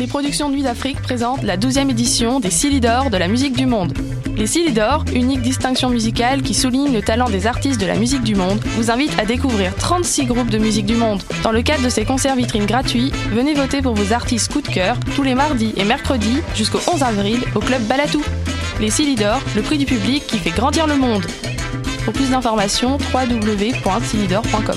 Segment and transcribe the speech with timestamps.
[0.00, 3.92] les productions Nuit d'Afrique présentent la 12e édition des Silidor de la musique du monde.
[4.34, 8.34] Les Silidor, unique distinction musicale qui souligne le talent des artistes de la musique du
[8.34, 11.22] monde, vous invitent à découvrir 36 groupes de musique du monde.
[11.42, 14.68] Dans le cadre de ces concerts vitrines gratuits, venez voter pour vos artistes coup de
[14.68, 18.22] cœur tous les mardis et mercredis jusqu'au 11 avril au club Balatou.
[18.80, 21.26] Les Silidor, le prix du public qui fait grandir le monde.
[22.06, 24.76] Pour plus d'informations, www.silidor.com.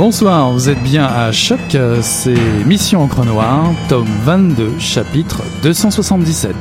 [0.00, 6.56] Bonsoir, vous êtes bien à Choc, c'est Mission Encre Noire, tome 22, chapitre 277.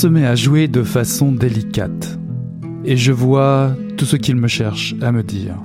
[0.00, 2.18] Se met à jouer de façon délicate,
[2.86, 5.56] et je vois tout ce qu'il me cherche à me dire.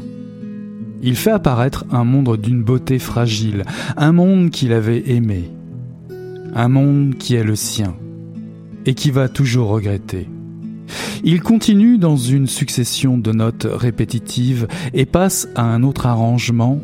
[1.01, 3.63] Il fait apparaître un monde d'une beauté fragile,
[3.95, 5.49] un monde qu'il avait aimé,
[6.53, 7.95] un monde qui est le sien,
[8.85, 10.27] et qui va toujours regretter.
[11.23, 16.81] Il continue dans une succession de notes répétitives et passe à un autre arrangement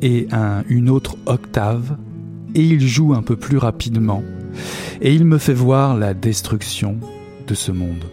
[0.00, 1.98] et à une autre octave,
[2.54, 4.22] et il joue un peu plus rapidement,
[5.00, 6.98] et il me fait voir la destruction
[7.46, 8.04] de ce monde.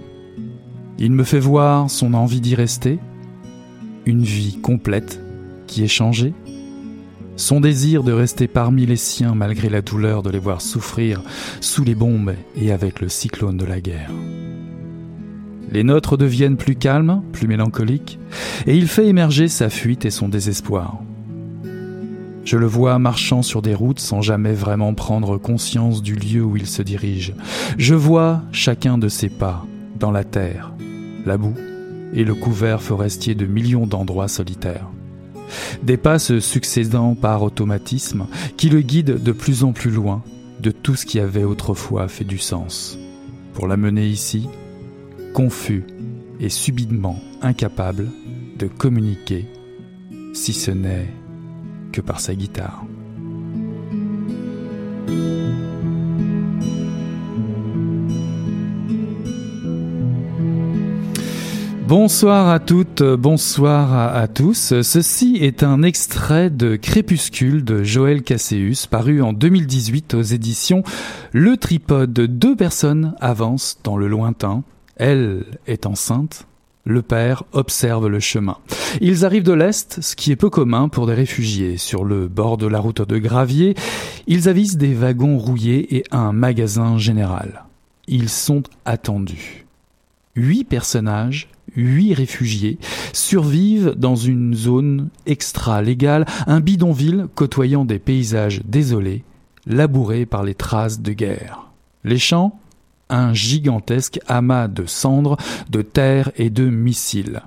[0.97, 2.99] Il me fait voir son envie d'y rester,
[4.05, 5.19] une vie complète
[5.67, 6.33] qui est changée,
[7.37, 11.21] son désir de rester parmi les siens malgré la douleur de les voir souffrir
[11.59, 14.11] sous les bombes et avec le cyclone de la guerre.
[15.71, 18.19] Les notes deviennent plus calmes, plus mélancoliques,
[18.67, 21.01] et il fait émerger sa fuite et son désespoir.
[22.43, 26.57] Je le vois marchant sur des routes sans jamais vraiment prendre conscience du lieu où
[26.57, 27.33] il se dirige.
[27.77, 29.65] Je vois chacun de ses pas
[29.99, 30.73] dans la terre,
[31.25, 31.55] la boue
[32.13, 34.89] et le couvert forestier de millions d'endroits solitaires.
[35.83, 38.25] Des pas se succédant par automatisme
[38.57, 40.23] qui le guident de plus en plus loin
[40.59, 42.97] de tout ce qui avait autrefois fait du sens.
[43.53, 44.47] Pour l'amener ici,
[45.33, 45.83] confus
[46.39, 48.09] et subitement incapable
[48.57, 49.45] de communiquer,
[50.33, 51.07] si ce n'est
[51.91, 52.85] que par sa guitare.
[61.91, 64.81] Bonsoir à toutes, bonsoir à, tous.
[64.81, 70.83] Ceci est un extrait de Crépuscule de Joël Casséus, paru en 2018 aux éditions
[71.33, 72.13] Le Tripode.
[72.13, 74.63] Deux personnes avancent dans le lointain.
[74.95, 76.47] Elle est enceinte.
[76.83, 78.57] Le père observe le chemin.
[79.01, 81.77] Ils arrivent de l'Est, ce qui est peu commun pour des réfugiés.
[81.77, 83.75] Sur le bord de la route de gravier,
[84.27, 87.65] ils avisent des wagons rouillés et un magasin général.
[88.07, 89.65] Ils sont attendus.
[90.35, 92.77] Huit personnages huit réfugiés
[93.13, 99.23] survivent dans une zone extra-légale, un bidonville côtoyant des paysages désolés,
[99.65, 101.71] labourés par les traces de guerre.
[102.03, 102.59] Les champs
[103.13, 105.35] Un gigantesque amas de cendres,
[105.69, 107.43] de terre et de missiles.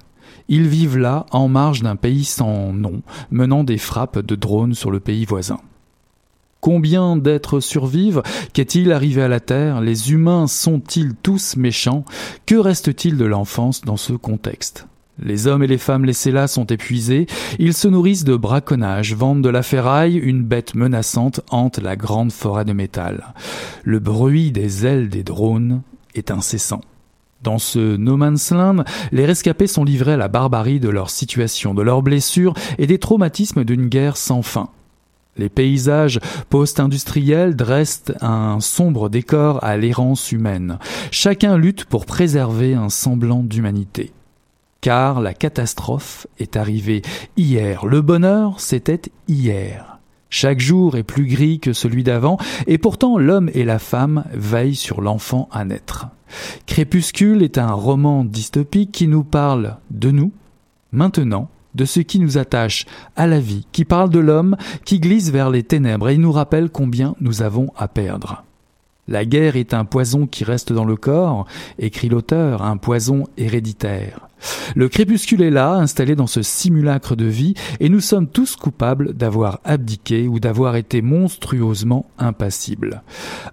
[0.49, 3.01] Ils vivent là, en marge d'un pays sans nom,
[3.31, 5.59] menant des frappes de drones sur le pays voisin.
[6.61, 8.23] Combien d'êtres survivent?
[8.53, 9.81] Qu'est-il arrivé à la Terre?
[9.81, 12.05] Les humains sont-ils tous méchants?
[12.45, 14.87] Que reste-t-il de l'enfance dans ce contexte?
[15.23, 17.27] Les hommes et les femmes laissés là sont épuisés,
[17.59, 22.33] ils se nourrissent de braconnage, vendent de la ferraille, une bête menaçante hante la grande
[22.33, 23.35] forêt de métal.
[23.85, 25.83] Le bruit des ailes des drones
[26.15, 26.81] est incessant.
[27.43, 31.75] Dans ce no man's land, les rescapés sont livrés à la barbarie de leur situation,
[31.75, 34.71] de leurs blessures et des traumatismes d'une guerre sans fin.
[35.37, 40.79] Les paysages post-industriels dressent un sombre décor à l'errance humaine.
[41.11, 44.14] Chacun lutte pour préserver un semblant d'humanité.
[44.85, 47.01] Car la catastrophe est arrivée
[47.39, 47.87] hier.
[47.87, 49.99] Le bonheur, c'était hier.
[50.29, 52.37] Chaque jour est plus gris que celui d'avant,
[52.67, 56.09] et pourtant l'homme et la femme veillent sur l'enfant à naître.
[56.67, 60.33] Crépuscule est un roman dystopique qui nous parle de nous,
[60.93, 62.85] maintenant, de ce qui nous attache
[63.17, 64.55] à la vie, qui parle de l'homme
[64.85, 68.45] qui glisse vers les ténèbres et nous rappelle combien nous avons à perdre.
[69.09, 71.47] La guerre est un poison qui reste dans le corps,
[71.79, 74.29] écrit l'auteur, un poison héréditaire.
[74.75, 79.15] Le crépuscule est là, installé dans ce simulacre de vie, et nous sommes tous coupables
[79.15, 83.03] d'avoir abdiqué ou d'avoir été monstrueusement impassibles.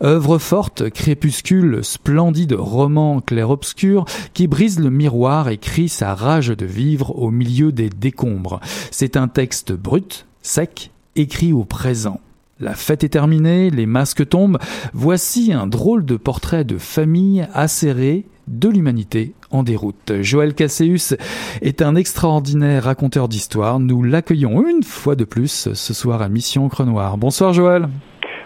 [0.04, 6.66] Œuvre forte, crépuscule, splendide roman clair-obscur, qui brise le miroir et crie sa rage de
[6.66, 8.60] vivre au milieu des décombres.
[8.92, 12.20] C'est un texte brut, sec, écrit au présent.
[12.60, 14.60] La fête est terminée, les masques tombent.
[14.94, 20.14] Voici un drôle de portrait de famille acérée de l'humanité en déroute.
[20.22, 21.14] Joël Casséus
[21.62, 23.80] est un extraordinaire raconteur d'histoire.
[23.80, 27.18] Nous l'accueillons une fois de plus ce soir à Mission Crenoir.
[27.18, 27.88] Bonsoir Joël.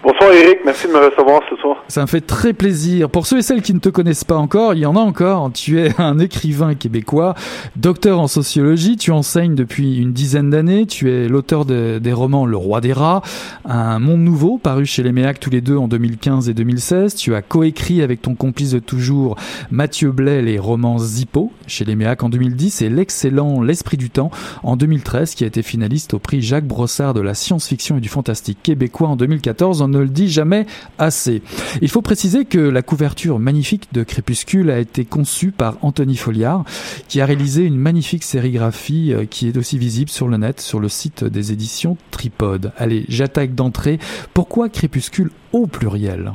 [0.05, 1.83] Bonsoir Eric, merci de me recevoir ce soir.
[1.87, 3.09] Ça me fait très plaisir.
[3.09, 5.51] Pour ceux et celles qui ne te connaissent pas encore, il y en a encore.
[5.51, 7.33] Tu es un écrivain québécois,
[7.75, 12.55] docteur en sociologie, tu enseignes depuis une dizaine d'années, tu es l'auteur des romans Le
[12.55, 13.23] Roi des Rats,
[13.67, 17.15] Un Monde Nouveau, paru chez les Méac tous les deux en 2015 et 2016.
[17.15, 19.37] Tu as coécrit avec ton complice de toujours
[19.71, 24.29] Mathieu Blais les romans Zippo chez les Méac en 2010 et l'excellent L'Esprit du Temps
[24.61, 28.09] en 2013 qui a été finaliste au prix Jacques Brossard de la science-fiction et du
[28.09, 30.65] fantastique québécois en 2014 ne le dit jamais
[30.99, 31.41] assez.
[31.81, 36.63] Il faut préciser que la couverture magnifique de Crépuscule a été conçue par Anthony Folliard,
[37.07, 40.79] qui a réalisé une magnifique sérigraphie euh, qui est aussi visible sur le net, sur
[40.79, 42.71] le site des éditions Tripod.
[42.77, 43.99] Allez, j'attaque d'entrée.
[44.33, 46.31] Pourquoi Crépuscule au pluriel?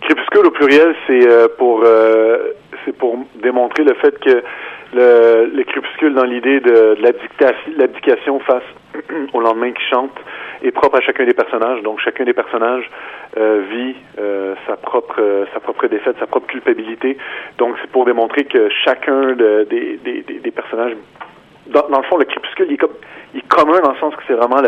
[0.00, 2.52] Crépuscule au pluriel, c'est euh, pour euh,
[2.84, 4.42] c'est pour démontrer le fait que
[4.92, 8.62] le, le crépuscule dans l'idée de, de l'abdication face
[9.32, 10.12] au lendemain qui chante
[10.62, 11.82] est propre à chacun des personnages.
[11.82, 12.88] Donc chacun des personnages
[13.36, 17.16] euh, vit euh, sa propre euh, sa propre défaite, sa propre culpabilité.
[17.58, 20.96] Donc c'est pour démontrer que chacun de, des, des, personnages
[21.66, 22.94] dans, dans, le fond, le crépuscule, il est, comme,
[23.32, 24.60] il est commun dans le sens que c'est vraiment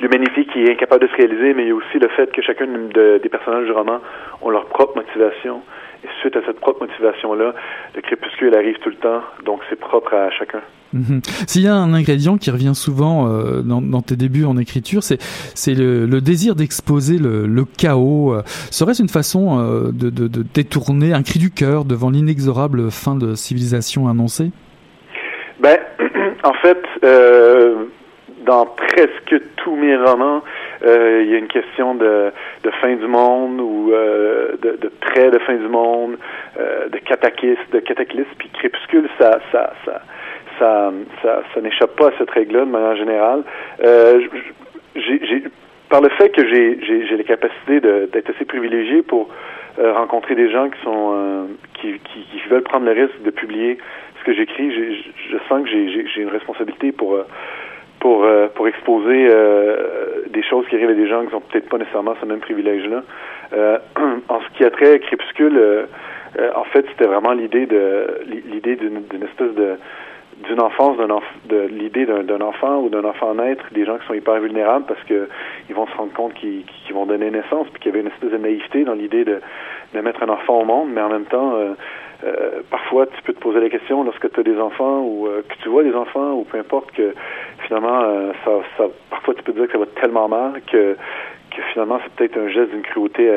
[0.00, 2.42] l'humanité qui est incapable de se réaliser, mais il y a aussi le fait que
[2.42, 3.98] chacun des personnages du roman
[4.40, 5.62] ont leur propre motivation.
[6.04, 7.54] Et suite à cette propre motivation-là,
[7.94, 10.60] le crépuscule arrive tout le temps, donc c'est propre à chacun.
[10.92, 11.20] Mhm.
[11.46, 15.02] S'il y a un ingrédient qui revient souvent euh, dans, dans, tes débuts en écriture,
[15.02, 15.18] c'est
[15.54, 18.36] c'est le, le, désir d'exposer le, le, chaos.
[18.70, 23.16] Serait-ce une façon euh, de, de, de, détourner un cri du cœur devant l'inexorable fin
[23.16, 24.52] de civilisation annoncée?
[25.60, 25.78] Ben,
[26.44, 27.86] en fait, euh,
[28.46, 30.42] dans presque tous mes romans,
[30.84, 32.30] euh, il y a une question de,
[32.62, 36.16] de fin du monde ou euh, de, de trait de fin du monde,
[36.58, 38.28] euh, de cataclysme, de cataclysme.
[38.38, 40.02] Puis crépuscule, ça, ça, ça,
[40.58, 40.92] ça,
[41.54, 43.42] ça, n'échappe pas à cette règle-là de manière générale.
[45.90, 49.28] Par le fait que j'ai, j'ai, j'ai la capacité d'être assez privilégié pour
[49.78, 51.48] rencontrer des gens qui sont
[51.80, 53.78] qui, qui, veulent prendre le risque de publier
[54.20, 57.18] ce que j'écris, je sens que j'ai, une responsabilité pour
[58.04, 59.28] pour pour exposer
[60.28, 63.02] des choses qui arrivent à des gens qui n'ont peut-être pas nécessairement ce même privilège-là.
[64.28, 65.58] en ce qui a trait à Crépuscule,
[66.54, 69.78] en fait, c'était vraiment l'idée de l'idée d'une espèce de
[70.46, 71.06] d'une enfance, d'un
[71.46, 75.02] de l'idée d'un enfant ou d'un enfant naître, des gens qui sont hyper vulnérables parce
[75.04, 75.28] que
[75.70, 78.30] ils vont se rendre compte qu'ils vont donner naissance, puis qu'il y avait une espèce
[78.30, 79.40] de naïveté dans l'idée de,
[79.94, 81.54] de mettre un enfant au monde, mais en même temps,
[82.24, 85.26] euh, euh, parfois tu peux te poser la question lorsque tu as des enfants ou
[85.26, 87.14] euh, que tu vois des enfants ou peu importe que
[87.66, 88.00] finalement
[88.44, 90.96] ça, ça, parfois tu peux te dire que ça va tellement mal que
[91.50, 93.30] que finalement c'est peut-être un geste d'une cruauté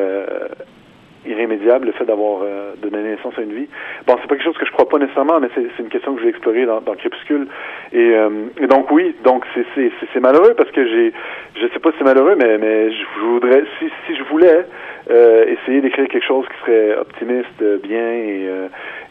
[1.28, 3.68] irrémédiable, le fait d'avoir euh, de donner naissance à une vie.
[4.06, 6.20] Bon, c'est pas quelque chose que je crois pas nécessairement, mais c'est une question que
[6.20, 7.48] je vais explorer dans, dans Crépuscule.
[7.94, 8.30] Et, euh,
[8.68, 11.14] donc oui, donc c'est malheureux parce que j'ai,
[11.56, 14.66] je sais pas si c'est malheureux, mais mais je, voudrais, si si je voulais
[15.10, 18.50] euh, essayer d'écrire quelque chose qui serait optimiste, bien et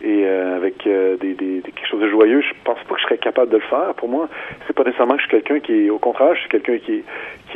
[0.05, 3.51] et avec des, des, quelque chose de joyeux, je pense pas que je serais capable
[3.51, 3.95] de le faire.
[3.97, 4.29] Pour moi,
[4.67, 7.03] c'est pas nécessairement que je suis quelqu'un qui est, au contraire, je suis quelqu'un qui,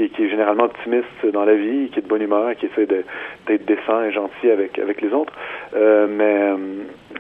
[0.08, 3.64] qui est généralement optimiste dans la vie, qui est de bonne humeur, qui essaie d'être
[3.66, 5.32] décent et gentil avec avec les autres.
[5.74, 6.52] Euh, mais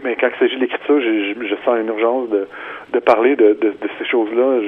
[0.02, 2.46] mais quand il s'agit de l'écriture, je, sens une urgence de,
[2.92, 4.60] de parler de, de, ces choses-là.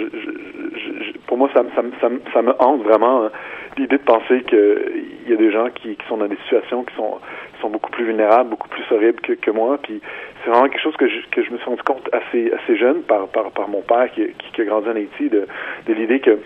[1.26, 3.30] pour moi, ça, ça, ça, ça, me hante vraiment hein,
[3.78, 6.94] l'idée de penser qu'il y a des gens qui, qui, sont dans des situations qui
[6.96, 7.18] sont,
[7.60, 9.78] sont beaucoup plus vulnérables, beaucoup plus horribles que, que moi.
[9.82, 10.02] Puis
[10.44, 13.02] c'est vraiment quelque chose que je, que je me suis rendu compte assez, assez jeune
[13.02, 15.46] par, par, par mon père qui, qui, a grandi en Haïti, de
[15.88, 16.38] l'idée que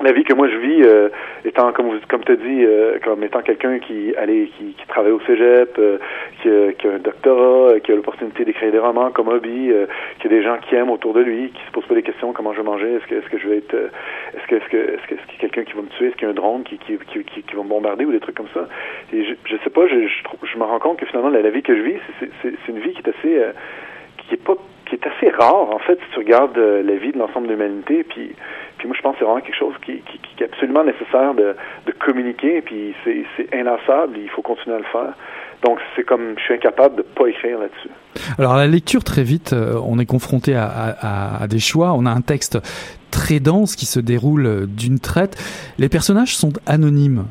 [0.00, 1.08] la vie que moi je vis euh,
[1.44, 5.20] étant comme comme tu dit euh, comme étant quelqu'un qui allait qui, qui travaille au
[5.20, 5.98] cégep euh,
[6.42, 9.72] qui, qui, a un doctorat qui a l'opportunité d'écrire des romans comme hobby
[10.20, 12.32] qui a des gens qui aiment autour de lui qui se posent pas des questions
[12.32, 14.76] comment je vais manger est-ce que est-ce que je vais être est-ce que est-ce que
[14.76, 16.30] est-ce que est-ce qu'il y a quelqu'un qui va me tuer est-ce qu'il y a
[16.30, 18.68] un drone qui qui, qui, qui, va me bombarder ou des trucs comme ça.
[19.12, 21.50] Et je, je sais pas je, je, je me rends compte que finalement la, la
[21.50, 23.42] vie que je vis c'est c'est, c'est une vie qui est assez
[24.18, 24.54] qui est pas
[24.88, 28.04] qui est assez rare en fait si tu regardes la vie de l'ensemble de l'humanité
[28.04, 28.34] puis
[28.78, 31.56] puis moi, je pense que c'est vraiment quelque chose qui, qui, est absolument nécessaire de,
[31.86, 35.14] de communiquer, puis c'est inlassable, il faut continuer à le faire.
[35.64, 37.90] Donc, c'est comme je suis incapable de pas écrire là-dessus.
[38.38, 41.92] Alors, à la lecture, très vite, euh, on est confronté à, des choix.
[41.94, 42.58] On a un texte
[43.10, 45.36] très dense qui se déroule d'une traite.
[45.78, 47.24] Les personnages sont anonymes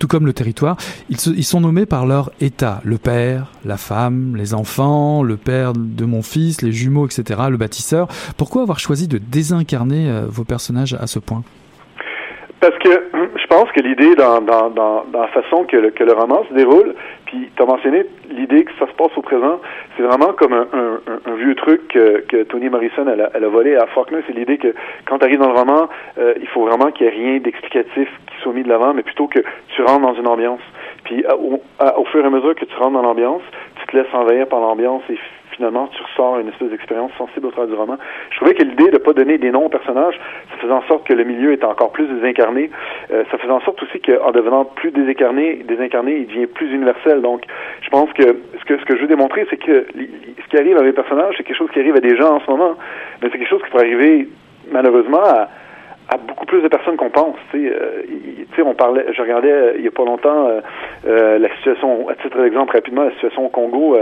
[0.00, 0.76] tout comme le territoire,
[1.10, 2.80] ils, sont nommés par leur état.
[2.84, 7.58] Le père, la femme, les enfants, le père de mon fils, les jumeaux, etc., le
[7.58, 8.08] bâtisseur.
[8.38, 11.42] Pourquoi avoir choisi de désincarner euh, vos personnages à ce point?
[12.60, 12.90] Parce que
[13.36, 14.40] je pense que l'idée dans,
[15.12, 18.92] la façon que le, roman se déroule, puis tu as mentionné l'idée que ça se
[18.92, 19.60] passe au présent,
[19.96, 24.34] c'est vraiment comme un, vieux truc que, que Toni Morrison a, volé à Faulkner, c'est
[24.34, 24.74] l'idée que
[25.06, 25.88] quand tu arrives dans le roman,
[26.18, 28.08] euh, il faut vraiment qu'il n'y ait rien d'explicatif
[28.40, 29.40] soit mis de l'avant, mais plutôt que
[29.74, 30.60] tu rentres dans une ambiance.
[31.04, 33.42] Puis au, fur et à mesure que tu rentres dans l'ambiance,
[33.80, 35.18] tu te laisses envahir par l'ambiance et
[35.60, 37.96] finalement, tu ressors une espèce d'expérience sensible au travers du roman.
[38.30, 40.18] Je trouvais que l'idée de ne pas donner des noms aux personnages,
[40.50, 42.70] ça faisait en sorte que le milieu était encore plus désincarné.
[43.12, 47.20] Euh, ça faisait en sorte aussi qu'en devenant plus désincarné, désincarné, il devient plus universel.
[47.20, 47.42] Donc,
[47.82, 50.78] je pense que ce que, ce que je veux démontrer, c'est que ce qui arrive
[50.78, 52.76] à mes personnages, c'est quelque chose qui arrive à des gens en ce moment,
[53.20, 54.28] mais c'est quelque chose qui pourrait arriver
[54.70, 55.48] malheureusement à,
[56.10, 57.36] à beaucoup plus de personnes qu'on pense.
[57.52, 58.02] Tu sais, euh,
[58.64, 60.60] on parlait, je regardais euh, il y a pas longtemps euh,
[61.06, 63.96] euh, la situation, à titre d'exemple rapidement, la situation au Congo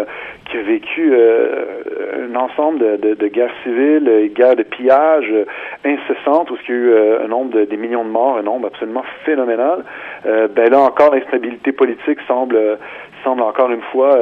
[0.51, 5.33] qui a vécu un ensemble de, de, de guerres civiles, guerres de pillage
[5.85, 8.69] incessantes, où il y a eu un nombre de des millions de morts, un nombre
[8.69, 9.85] absolument phénoménal.
[10.25, 12.79] ben là encore, l'instabilité politique semble
[13.25, 14.17] semble encore une fois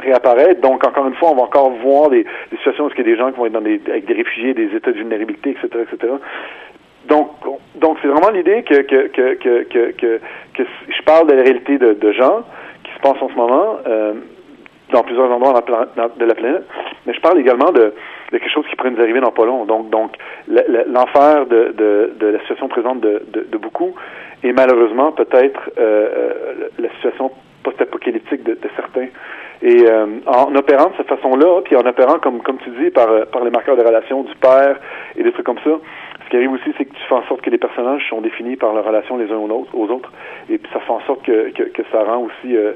[0.00, 0.60] réapparaître.
[0.60, 3.04] Donc, encore une fois, on va encore voir des, des situations où il y a
[3.04, 5.84] des gens qui vont être dans des, avec des réfugiés, des états de vulnérabilité, etc.,
[5.92, 6.14] etc.
[7.08, 7.30] Donc,
[7.76, 10.20] donc c'est vraiment l'idée que que, que, que, que,
[10.88, 12.42] je parle de la réalité de, de gens
[12.84, 14.14] qui se passent en ce moment euh,
[14.92, 16.64] dans plusieurs endroits de la planète,
[17.06, 17.92] mais je parle également de,
[18.32, 19.64] de quelque chose qui pourrait nous arriver dans pas long.
[19.64, 20.16] Donc, donc
[20.48, 23.94] l'enfer de, de, de, la situation présente de, de, beaucoup
[24.42, 27.30] et malheureusement peut-être euh, euh la situation
[27.62, 29.08] post-apocalyptique de, certains.
[29.60, 33.08] Et euh, en opérant de cette façon-là, puis en opérant comme comme tu dis par
[33.32, 34.78] par les marqueurs de relation du père
[35.16, 35.72] et des trucs comme ça,
[36.28, 38.56] ce qui arrive aussi, c'est que tu fais en sorte que les personnages sont définis
[38.56, 40.12] par leur relation les uns aux autres,
[40.50, 42.72] et puis ça fait en sorte que, que, que ça rend aussi euh,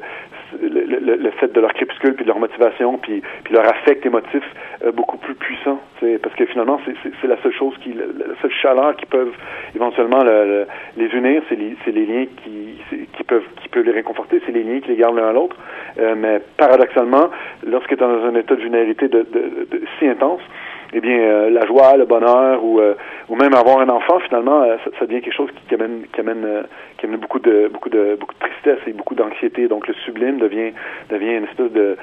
[0.62, 4.42] le, le, fait de leur crépuscule, puis de leur motivation, puis, puis leur affect émotif
[4.85, 5.80] euh, beaucoup plus puissant.
[6.23, 6.80] Parce que finalement,
[7.21, 9.35] c'est la seule chose qui, la, seule chaleur qui peuvent
[9.75, 10.66] éventuellement le,
[10.97, 12.80] les unir, c'est les, les, liens qui,
[13.16, 15.56] qui peuvent qui peuvent les réconforter, c'est les liens qui les gardent l'un à l'autre.
[16.00, 17.28] Euh, mais paradoxalement,
[17.66, 20.40] lorsque tu es dans un état de vulnérabilité de, de, de, si intense,
[20.94, 22.94] eh bien, euh, la joie, le bonheur ou, euh,
[23.28, 26.64] ou même avoir un enfant, finalement, euh, ça, devient quelque chose qui, amène, qui amène,
[26.99, 29.68] qui amène beaucoup de, beaucoup de, beaucoup de tristesse et beaucoup d'anxiété.
[29.68, 30.72] Donc, le sublime devient,
[31.08, 31.96] devient une espèce de,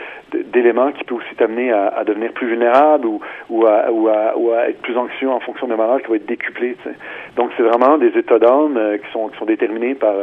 [0.51, 3.19] d'élément qui peut aussi t'amener à, à, devenir plus vulnérable ou,
[3.49, 6.15] ou, à, ou, à, ou à être plus anxieux en fonction des malheur qui va
[6.15, 6.75] être décuplé.
[6.83, 6.95] sais.
[7.35, 10.15] Donc, c'est vraiment des états d'âme qui sont, qui sont déterminés par,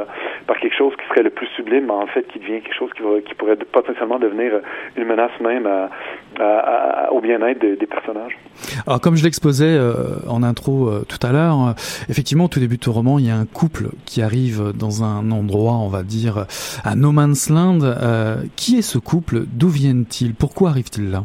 [0.48, 2.92] par quelque chose qui serait le plus sublime, mais en fait, qui devient quelque chose
[2.94, 4.60] qui, va, qui pourrait potentiellement devenir
[4.96, 5.88] une menace même à,
[6.40, 8.36] à, au bien-être des personnages.
[8.86, 11.72] Alors comme je l'exposais euh, en intro euh, tout à l'heure, euh,
[12.08, 15.02] effectivement au tout début de ton roman, il y a un couple qui arrive dans
[15.04, 16.46] un endroit, on va dire,
[16.84, 17.80] à No Man's Land.
[18.56, 19.44] qui est ce couple?
[19.46, 20.34] D'où viennent-ils?
[20.34, 21.24] Pourquoi arrivent-ils là?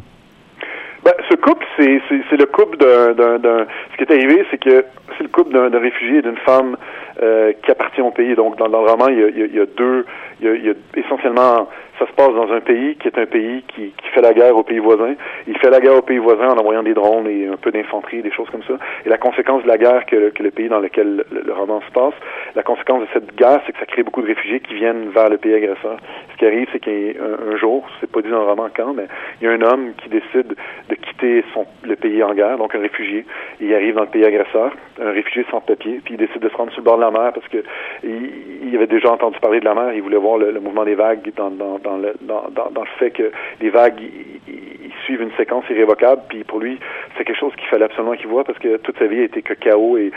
[1.04, 2.00] Ben, ce couple, c'est,
[2.36, 4.84] le couple d'un, Ce qui est arrivé, c'est que
[5.16, 6.76] c'est le couple d'un, réfugié et d'une femme
[7.18, 8.34] qui appartient au pays.
[8.34, 10.06] Donc, dans, le roman, il y a, deux...
[10.40, 11.68] Il y a, il y a essentiellement
[12.02, 14.56] ça se passe dans un pays qui est un pays qui, qui, fait la guerre
[14.56, 15.14] aux pays voisins.
[15.46, 18.22] Il fait la guerre aux pays voisins en envoyant des drones et un peu d'infanterie,
[18.22, 18.74] des choses comme ça.
[19.06, 22.14] Et la conséquence de la guerre que, le pays dans lequel le, roman se passe,
[22.56, 25.28] la conséquence de cette guerre, c'est que ça crée beaucoup de réfugiés qui viennent vers
[25.28, 25.98] le pays agresseur.
[26.32, 29.06] Ce qui arrive, c'est qu'un un jour, c'est pas dit dans le roman quand, mais
[29.40, 30.56] il y a un homme qui décide
[30.88, 33.24] de quitter son, le pays en guerre, donc un réfugié.
[33.60, 36.56] Il arrive dans le pays agresseur, un réfugié sans papier, puis il décide de se
[36.56, 37.58] rendre sur le bord de la mer parce que
[38.02, 41.30] il, avait déjà entendu parler de la mer, il voulait voir le, mouvement des vagues
[41.36, 43.30] dans, dans, le, dans, le fait que
[43.60, 44.00] les vagues
[45.04, 46.22] suivent une séquence irrévocable.
[46.28, 46.78] Puis pour lui,
[47.16, 49.42] c'est quelque chose qu'il fallait absolument qu'il voit parce que toute sa vie a été
[49.42, 50.10] que chaos et,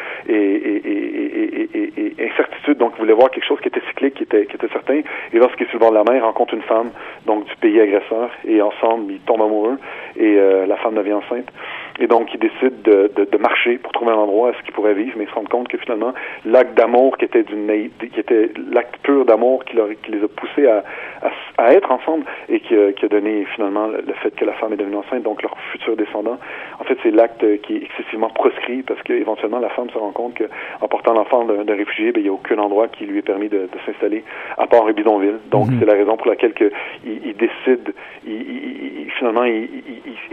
[2.20, 2.78] incertitude.
[2.78, 5.02] Donc il voulait voir quelque chose qui était cyclique, qui était, qui était certain.
[5.34, 6.92] Et lorsqu'il est sur le bord de la mer, il rencontre une femme
[7.26, 9.78] donc du pays agresseur et ensemble ils tombent amoureux
[10.18, 11.52] et euh, la femme devient enceinte.
[12.00, 15.26] Et donc, il décide de, marcher pour trouver un endroit où ce pourrait vivre, mais
[15.26, 16.14] il se rend compte que finalement,
[16.46, 17.66] l'acte d'amour qui était d'une
[18.00, 20.84] qui était l'acte pur d'amour qui, qui, les a poussés à,
[21.22, 24.74] à, à être ensemble et qui, qui, a donné finalement le fait que la femme
[24.74, 26.38] est devenue enceinte, donc leur futur descendant.
[26.80, 30.38] En fait, c'est l'acte qui est excessivement proscrit parce qu'éventuellement, la femme se rend compte
[30.38, 33.50] qu'en portant l'enfant d'un réfugié, ben, il n'y a aucun endroit qui lui ait permis
[33.50, 34.24] de, de s'installer
[34.58, 35.40] à part un bidonville.
[35.52, 35.80] Donc, mm-hmm.
[35.80, 36.72] c'est la raison pour laquelle que,
[37.06, 37.94] il, il décide,
[38.28, 39.68] il, finalement, ils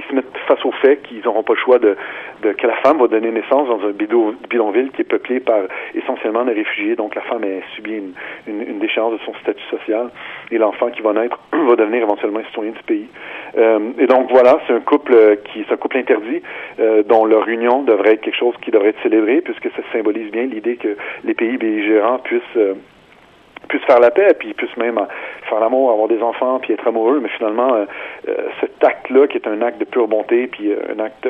[0.08, 1.96] se mettent face au fait qu'ils n'auront pas le choix de,
[2.42, 5.60] de, que la femme va donner naissance dans un bidonville qui est peuplé par
[5.94, 6.31] essentiellement
[6.96, 8.12] Donc la femme a subi une,
[8.46, 10.10] une, déchéance de son statut social
[10.50, 13.06] et l'enfant qui va naître va devenir éventuellement citoyen du pays.
[13.56, 16.42] Euh, et donc voilà, c'est un couple qui, c'est un couple interdit
[16.80, 20.30] euh, dont leur union devrait être quelque chose qui devrait être célébré puisque ça symbolise
[20.30, 22.74] bien l'idée que les pays belligérants puissent euh,
[23.68, 24.98] puissent faire la paix, puis puissent même
[25.52, 27.20] faire l'amour, avoir des enfants, puis être amoureux.
[27.22, 27.84] Mais finalement, euh,
[28.28, 31.28] euh, cet acte-là, qui est un acte de pure bonté, puis euh, un acte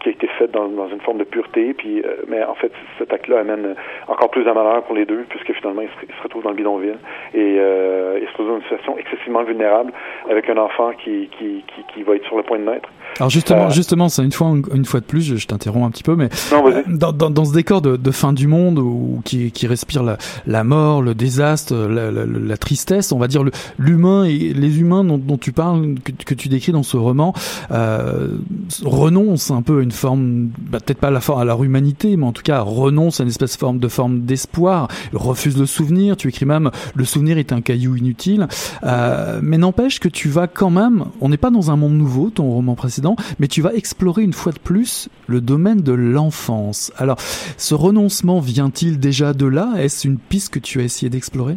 [0.00, 3.12] qui a été fait dans, dans, une forme de pureté, puis mais en fait, cet
[3.12, 3.74] acte-là amène
[4.08, 6.98] encore plus de malheur pour les deux, puisque finalement, ils se, retrouvent dans le bidonville
[7.34, 9.92] et ils se retrouvent dans une situation excessivement vulnérable
[10.30, 12.88] avec un enfant qui, qui, qui, qui va être sur le point de naître.
[13.18, 16.02] Alors justement, justement, c'est une fois, une fois de plus, je, je t'interromps un petit
[16.02, 19.52] peu, mais non, dans, dans, dans, ce décor de, de, fin du monde où qui,
[19.52, 23.33] qui respire la, la mort, le désastre, la, la, la tristesse, on va dire
[23.78, 25.94] l'humain et les humains dont, tu parles,
[26.26, 27.34] que, tu décris dans ce roman,
[27.70, 28.36] euh,
[28.84, 32.26] renoncent un peu à une forme, bah, peut-être pas à la, à leur humanité, mais
[32.26, 36.16] en tout cas renoncent à une espèce de forme de forme d'espoir, refusent le souvenir.
[36.16, 38.48] Tu écris même le souvenir est un caillou inutile,
[38.84, 41.06] euh, mais n'empêche que tu vas quand même.
[41.20, 44.32] On n'est pas dans un monde nouveau, ton roman précédent mais tu vas explorer une
[44.32, 46.92] fois de plus le domaine de l'enfance.
[46.96, 47.18] Alors,
[47.56, 49.72] ce renoncement vient-il déjà de là?
[49.78, 51.56] Est-ce une piste que tu as essayé d'explorer?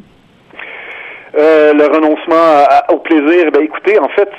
[1.38, 4.30] Euh, le renoncement au plaisir, ben écoutez, en fait,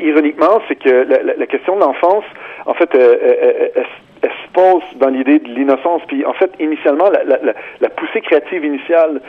[0.00, 1.06] ironiquement, c'est que
[1.38, 2.24] la, question de l'enfance,
[2.66, 3.84] en fait, elle,
[4.22, 6.02] se pose dans l'idée de l'innocence.
[6.08, 9.20] Puis, en fait, initialement, la, poussée créative initiale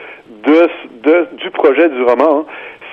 [0.46, 2.46] de, du projet du roman, hein,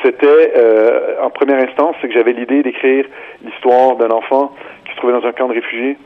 [0.03, 3.05] c'était, euh, en première instance, c'est que j'avais l'idée d'écrire
[3.45, 5.97] l'histoire d'un enfant qui se trouvait dans un camp de réfugiés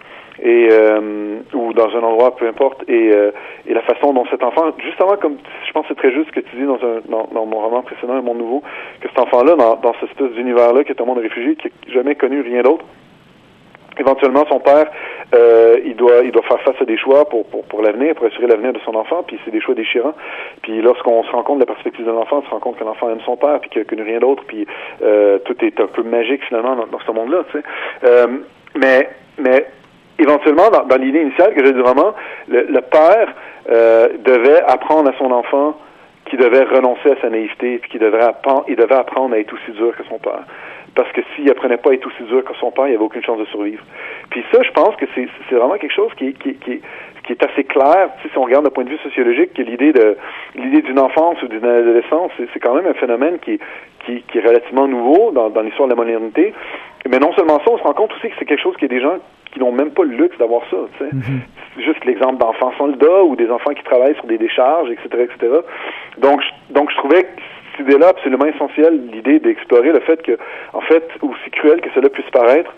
[0.43, 3.31] et euh, ou dans un endroit, peu importe, et, euh,
[3.67, 6.41] et la façon dont cet enfant, justement comme je pense c'est très juste ce que
[6.41, 8.63] tu dis dans, un, dans, mon roman précédent, Un monde nouveau,
[9.01, 11.69] que cet enfant-là, dans, dans cette espèce d'univers-là, qui est un monde de réfugiés, qui
[11.69, 12.85] n'a jamais connu rien d'autre,
[13.99, 14.91] éventuellement son père
[15.35, 18.27] euh, il doit il doit faire face à des choix pour pour, pour l'avenir pour
[18.27, 20.15] assurer l'avenir de son enfant puis c'est des choix déchirants.
[20.63, 22.83] Puis lorsqu'on se rend compte de la perspective de l'enfant on se rend compte que
[22.83, 24.67] l'enfant aime son père puis qu'il n'a connu rien d'autre puis
[24.99, 28.29] tout est un peu magique finalement dans, ce monde là tu sais.
[28.77, 29.67] Mais mais
[30.19, 32.15] éventuellement dans, dans l'idée initiale que j'ai du roman
[32.49, 33.35] le, le père
[33.71, 35.79] euh, devait apprendre à son enfant
[36.27, 39.53] qu'il devait renoncer à sa naïveté puis qu'il devrait apprendre il devait apprendre à être
[39.53, 40.45] aussi dur que son père
[40.95, 43.23] parce que s'il apprenait pas à être aussi dur que son père, il avait aucune
[43.23, 43.83] chance de survivre.
[44.31, 46.81] Puis ça, je pense que c'est vraiment quelque chose qui, qui, qui,
[47.25, 50.17] qui est assez clair, si on regarde d'un point de vue sociologique, que l'idée de
[50.55, 53.59] l'idée d'une enfance ou d'une adolescence, c'est quand même un phénomène qui,
[54.05, 56.53] qui, qui est relativement nouveau dans, dans l'histoire de la modernité.
[57.09, 58.89] Mais non seulement ça, on se rend compte aussi que c'est quelque chose qui est
[58.89, 59.19] des gens
[59.53, 60.77] qui n'ont même pas le luxe d'avoir ça.
[60.99, 61.11] Tu sais.
[61.11, 61.85] Mm-hmm.
[61.85, 65.53] Juste l'exemple d'enfants soldats ou des enfants qui travaillent sur des décharges, etc., etc.
[66.19, 67.29] Donc, donc je trouvais que
[67.77, 70.39] cette idée-là absolument essentielle, l'idée d'explorer le fait que,
[70.73, 72.73] en fait, aussi cruel que cela puisse paraître,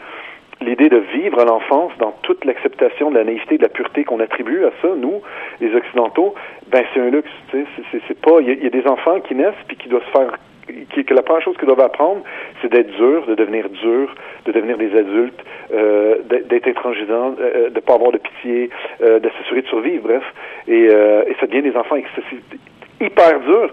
[0.61, 4.65] l'idée de vivre l'enfance dans toute l'acceptation de la naïveté, de la pureté qu'on attribue
[4.65, 5.23] à ça, nous,
[5.61, 6.35] les Occidentaux,
[6.69, 7.31] ben c'est un luxe.
[7.53, 8.41] C'est pas.
[8.41, 10.33] Il y, a des enfants qui naissent puis qui doivent se faire
[10.93, 12.23] qui, que la première chose qu'ils doivent apprendre,
[12.61, 14.15] c'est d'être dur, de devenir dur,
[14.47, 15.41] de devenir des adultes,
[15.73, 18.71] euh, d'être intransigeants, euh, de ne pas avoir de pitié,
[19.03, 20.25] euh, de s'assurer de survivre, bref.
[20.67, 21.97] Et, euh, et ça devient des enfants
[23.01, 23.71] hyper durs.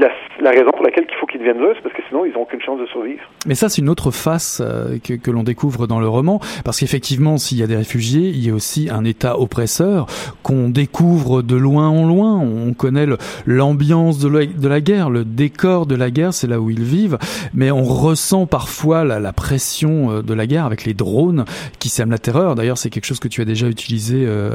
[0.00, 2.42] La, raison pour laquelle il faut qu'ils deviennent durs, c'est parce que sinon, ils n'ont
[2.42, 3.22] aucune chance de survivre.
[3.46, 7.38] Mais ça, c'est une autre face euh, que, l'on découvre dans le roman, parce qu'effectivement,
[7.38, 10.06] s'il y a des réfugiés, il y a aussi un État oppresseur
[10.42, 12.38] qu'on découvre de loin en loin.
[12.38, 13.06] On connaît
[13.46, 17.18] l'ambiance de, la guerre, le décor de la guerre, c'est là où ils vivent,
[17.52, 21.44] mais on ressent parfois la, pression euh, de la guerre avec les drones
[21.78, 22.54] qui sèment la terreur.
[22.54, 24.50] D'ailleurs, c'est quelque chose que tu as déjà utilisé euh,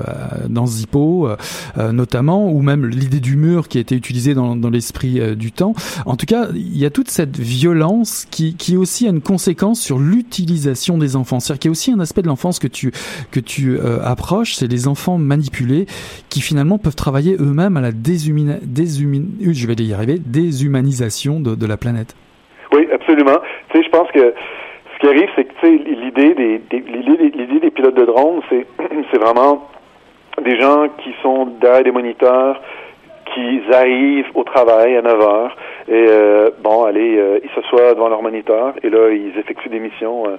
[0.48, 1.30] dans Zippo,
[1.78, 5.52] notamment, ou même l'idée du mur qui a été utilisée dans, dans l'esprit euh, du
[5.52, 5.74] temps.
[6.06, 9.82] En tout cas, il y a toute cette violence qui, qui aussi a une conséquence
[9.82, 11.40] sur l'utilisation des enfants.
[11.40, 12.92] C'est-à-dire qu'il y a aussi un aspect de l'enfance que tu
[13.32, 15.86] que tu euh, approches, c'est les enfants manipulés
[16.30, 21.66] qui finalement peuvent travailler eux-mêmes à la euh, je vais y arriver, déshumanisation de, de
[21.66, 22.16] la planète.
[22.74, 23.40] Oui, absolument.
[23.72, 24.34] Tu sais, je pense que
[24.94, 28.66] ce qui arrive, c'est que l'idée des, des des pilotes de drones, c'est
[29.12, 29.68] c'est vraiment
[30.44, 32.62] des gens qui sont derrière des moniteurs,
[33.34, 38.10] qui arrivent au travail à 9 heures et euh, bon, allez, euh, ils s'assoient devant
[38.10, 40.38] leur moniteur et là ils effectuent des missions euh,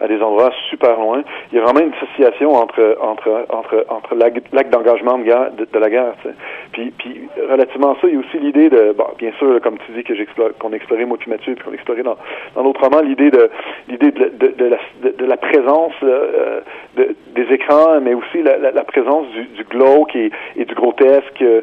[0.00, 1.22] à des endroits super loin.
[1.50, 6.14] Il y a vraiment une association entre entre entre entre l'acte d'engagement de, la guerre.
[6.72, 9.78] Puis puis relativement à ça, il y a aussi l'idée de bon, bien sûr, comme
[9.86, 12.16] tu dis que j'explore qu'on explorait moi puis Mathieu puis qu'on explorait dans
[12.54, 13.50] dans notre roman l'idée de
[13.88, 16.60] l'idée de, de, la présence euh,
[16.96, 21.60] de, des écrans, mais aussi la, présence du, du glauque et, du grotesque euh,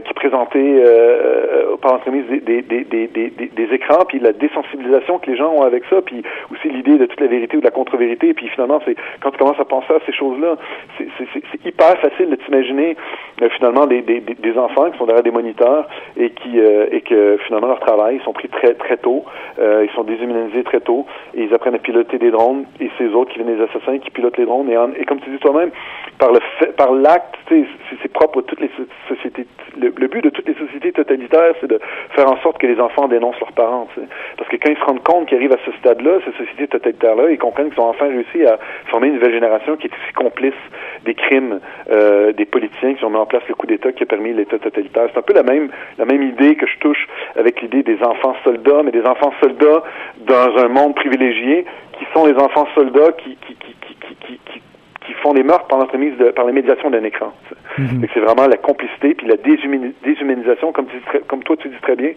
[0.00, 5.30] qui présentait euh, par l'entremise des, des, des, des, des écrans, puis la désensibilisation que
[5.30, 7.69] les gens ont avec ça, puis aussi l'idée de toute la vérité ou de la
[7.70, 8.34] contre-vérité.
[8.34, 10.56] Puis finalement, c'est quand tu commences à penser à ces choses-là,
[10.98, 12.96] c'est hyper facile de t'imaginer
[13.42, 17.38] euh, finalement des, des, enfants qui sont derrière des moniteurs et qui euh, et que
[17.46, 19.24] finalement leur travail, ils sont pris très très tôt,
[19.58, 23.08] euh, ils sont déshumanisés très tôt et ils apprennent à piloter des drones et ces
[23.14, 25.70] autres qui viennent des assassins qui pilotent les drones et, et comme tu dis toi-même,
[26.18, 28.70] par le fait, par l'acte, c'est propre à toutes les
[29.08, 29.46] sociétés.
[29.78, 31.80] Le, but de toutes les sociétés totalitaires, c'est de
[32.10, 33.88] faire en sorte que les enfants dénoncent leurs parents.
[34.36, 37.30] Parce que quand ils se rendent compte qu'ils arrivent à ce stade-là, ces sociétés totalitaires-là,
[37.30, 40.60] ils comprennent qu'ils ont enfin réussi à former une nouvelle génération qui est aussi complice
[41.04, 44.06] des crimes euh, des politiciens qui ont mis en place le coup d'État qui a
[44.06, 45.08] permis l'État totalitaire.
[45.12, 45.68] C'est un peu la même
[45.98, 49.82] la même idée que je touche avec l'idée des enfants soldats, mais des enfants soldats
[50.18, 51.64] dans un monde privilégié
[51.98, 54.62] qui sont les enfants soldats qui qui qui qui qui, qui,
[55.06, 57.32] qui font des meurtres par l'entremise de par la médiation d'un écran.
[57.78, 58.08] Mm -hmm.
[58.12, 61.96] C'est vraiment la complicité puis la déshumanisation, comme, tu dis comme toi tu dis très
[61.96, 62.12] bien,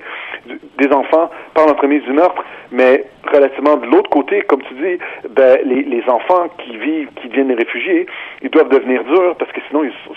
[0.48, 4.98] du, des enfants par l'entremise du meurtre, mais relativement de l'autre côté, comme tu dis,
[5.30, 8.06] ben, les, les enfants qui vivent, qui deviennent des réfugiés,
[8.42, 10.14] ils doivent devenir durs parce que sinon ils sont,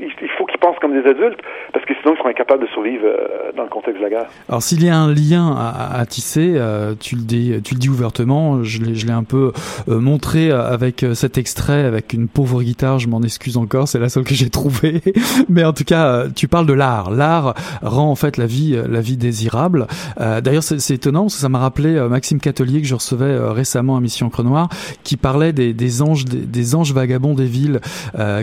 [0.00, 1.40] il faut qu'ils pensent comme des adultes
[1.72, 4.26] parce que sinon ils seront incapables de survivre euh, dans le contexte de la guerre.
[4.48, 7.80] Alors s'il y a un lien à, à tisser, euh, tu le dis, tu le
[7.80, 8.62] dis ouvertement.
[8.62, 9.52] Je l'ai, je l'ai un peu
[9.88, 12.98] euh, montré avec cet extrait avec une pauvre guitare.
[12.98, 15.00] Je m'en excuse encore, c'est la seule que j'ai trouvée.
[15.48, 17.10] Mais en tout cas, tu parles de l'art.
[17.10, 19.86] L'art rend en fait la vie, la vie désirable.
[20.18, 24.00] D'ailleurs, c'est, étonnant parce que ça m'a rappelé Maxime Catelier que je recevais récemment à
[24.00, 24.68] Mission Crenoir,
[25.02, 27.80] qui parlait des, des anges, des, des, anges vagabonds des villes,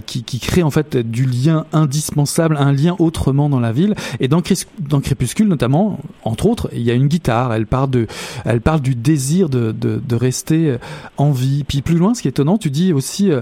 [0.05, 3.95] qui, qui créent en fait du lien indispensable, un lien autrement dans la ville.
[4.19, 4.41] Et dans,
[4.79, 7.53] dans Crépuscule, notamment, entre autres, il y a une guitare.
[7.53, 8.07] Elle parle de,
[8.45, 10.77] elle parle du désir de, de, de rester
[11.17, 11.63] en vie.
[11.67, 13.41] Puis plus loin, ce qui est étonnant, tu dis aussi, euh,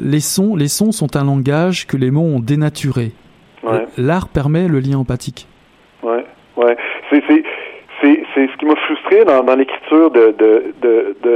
[0.00, 3.12] les sons, les sons sont un langage que les mots ont dénaturé.
[3.62, 3.86] Ouais.
[3.96, 5.46] L'art permet le lien empathique.
[6.02, 6.24] Ouais,
[6.56, 6.76] ouais.
[7.10, 7.42] C'est, c'est,
[8.00, 10.74] c'est, c'est ce qui m'a frustré dans, l'écriture de, de,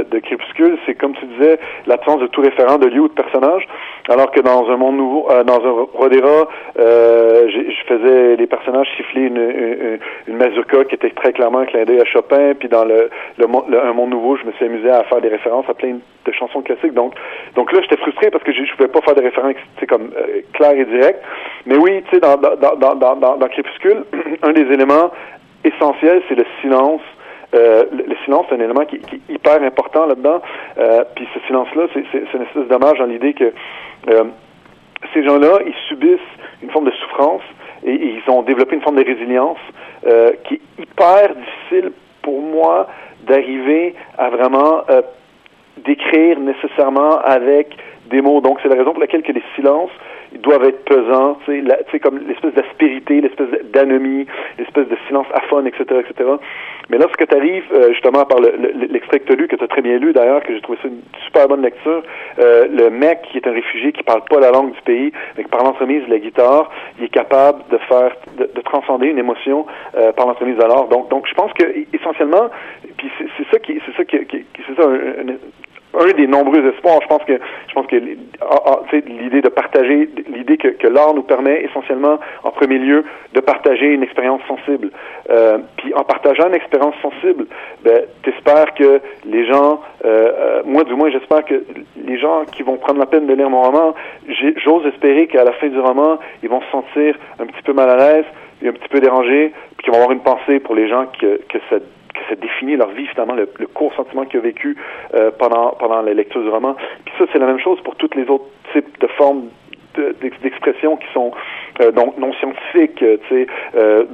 [0.03, 3.67] de, Crépuscule, c'est comme tu disais, l'absence de tout référent de lieu ou de personnage,
[4.09, 6.47] alors que dans un monde nouveau, euh, dans un Rodera,
[6.79, 11.83] euh, je faisais les personnages siffler une, une, mazurka qui était très clairement un clin
[11.85, 14.89] d'œil à Chopin, puis dans le, le, le, un monde nouveau, je me suis amusé
[14.89, 17.13] à faire des références à plein de chansons classiques, donc
[17.55, 19.55] donc là j'étais frustré parce que je, je pouvais pas faire des références
[19.87, 21.23] comme euh, claires et directes,
[21.65, 24.03] mais oui, tu sais, dans, dans, dans, dans, Crépuscule,
[24.43, 25.11] un des éléments
[25.63, 27.01] essentiel, c'est le silence.
[27.55, 30.41] Euh, le, le, silence, c'est un élément qui, est hyper important là-dedans.
[30.77, 31.99] Euh, puis ce silence-là, c'est
[32.33, 33.51] une espèce d'hommage dans l'idée que
[34.09, 34.23] euh,
[35.13, 36.19] ces gens-là, ils subissent
[36.61, 37.41] une forme de souffrance
[37.83, 39.57] et, ils ont développé une forme de résilience
[40.45, 42.87] qui est hyper difficile pour moi
[43.23, 44.83] d'arriver à vraiment
[45.83, 47.75] décrire nécessairement avec
[48.09, 48.41] des mots.
[48.41, 49.91] Donc, c'est la raison pour laquelle que les silences
[50.31, 55.67] ils doivent être pesants, tu sais, comme l'espèce d'aspérité, l'espèce d'anomie, l'espèce de silence aphone,
[55.67, 56.29] etc., etc.
[56.89, 59.67] Mais lorsque tu arrives, euh, justement, par l'extrait que tu as lu, que tu as
[59.67, 62.03] très bien lu d'ailleurs, que j'ai trouvé ça une super bonne lecture,
[62.39, 65.43] euh, le mec qui est un réfugié, qui parle pas la langue du pays, mais
[65.43, 69.65] qui par l'entremise de la guitare, il est capable de faire, de, transcender une émotion
[69.97, 70.87] euh, par l'entremise de l'art.
[70.89, 71.63] Donc, donc, je pense que
[71.93, 72.49] essentiellement,
[72.97, 75.35] puis c'est ça qui, c'est ça qui, qui c'est ça un, un
[76.15, 76.99] des nombreux espoirs.
[77.01, 82.19] Je pense que je pense que l'idée de partager, l'idée que, l'art nous permet essentiellement,
[82.43, 84.91] en premier lieu, de partager une expérience sensible.
[85.29, 87.45] Euh, puis en partageant une expérience sensible,
[87.83, 91.63] ben, t'espères que les gens, euh, euh, moi du moins, j'espère que
[92.05, 93.93] les gens qui vont prendre la peine de lire mon roman,
[94.63, 97.89] j'ose espérer qu'à la fin du roman, ils vont se sentir un petit peu mal
[97.89, 98.25] à l'aise,
[98.61, 101.39] et un petit peu dérangés, puis qu'ils vont avoir une pensée pour les gens que,
[101.47, 104.77] que cette que ça définit leur vie, finalement, le, court sentiment qu'ils ont vécu
[105.13, 106.75] euh, pendant, pendant la lecture du roman.
[107.05, 109.49] Puis ça, c'est la même chose pour toutes les autres types de formes
[110.41, 111.31] d'expression qui sont
[111.81, 114.05] euh, non, non scientifiques, tu sais, euh,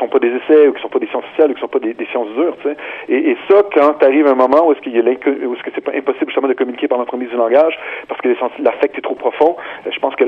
[0.00, 1.78] sont pas des essais ou qui sont pas des sciences sociales ou qui sont pas
[1.78, 2.76] des, sciences dures, tu sais.
[3.08, 5.70] Et, ça, quand tu arrives à un moment où est-ce qu'il y où est-ce que
[5.74, 8.28] c'est impossible justement de communiquer par l'entremise du langage parce que
[8.62, 9.56] l'affect est trop profond,
[9.88, 10.24] je pense que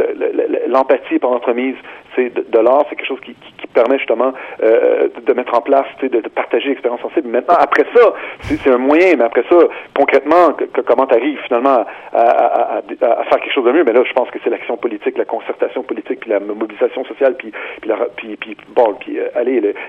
[0.69, 1.77] l'empathie par l'entremise
[2.15, 3.35] c'est de, l'art, c'est quelque chose qui,
[3.73, 7.27] permet justement euh, de mettre en place, de, de partager l'expérience sensible.
[7.29, 9.57] Maintenant, après ça, c'est un moyen, mais après ça,
[9.97, 10.55] concrètement,
[10.87, 13.85] comment tu arrives finalement à, faire quelque chose de mieux?
[13.85, 17.51] Mais là, je pense que c'est l'action politique, la concertation politique, la mobilisation sociale, puis,
[17.81, 19.29] puis, la, puis, bon, puis euh,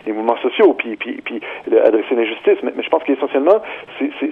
[0.05, 1.41] les mouvements sociaux, puis, puis, puis
[1.83, 2.57] adresser l'injustice.
[2.63, 3.62] Mais, je pense qu'essentiellement,
[3.97, 4.31] si, si,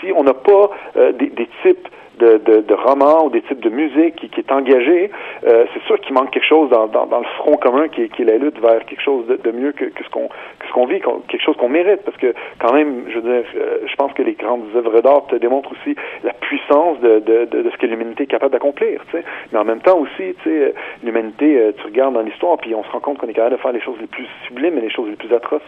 [0.00, 1.88] si on n'a pas euh, des, des types
[2.18, 5.10] de, de, de romans ou des types de musique qui, qui est engagé,
[5.46, 8.22] euh, c'est sûr qu'il manque quelque chose dans, dans, dans, le front commun qui qui
[8.22, 10.86] est la lutte vers quelque chose de, mieux que, que ce qu'on que ce qu'on
[10.86, 12.02] vit, quelque chose qu'on mérite.
[12.04, 15.26] Parce que quand même, je veux dire, euh, je pense que les grandes œuvres d'art
[15.26, 19.00] te démontrent aussi la puissance de, de, de, ce que l'humanité est capable d'accomplir.
[19.10, 19.24] Tu sais.
[19.52, 22.84] Mais en même temps aussi, tu sais, l'humanité, euh, tu regardes dans l'histoire, puis on
[22.84, 24.90] se rend compte qu'on est capable de faire les choses les plus sublimes et les
[24.90, 25.62] choses les plus atroces.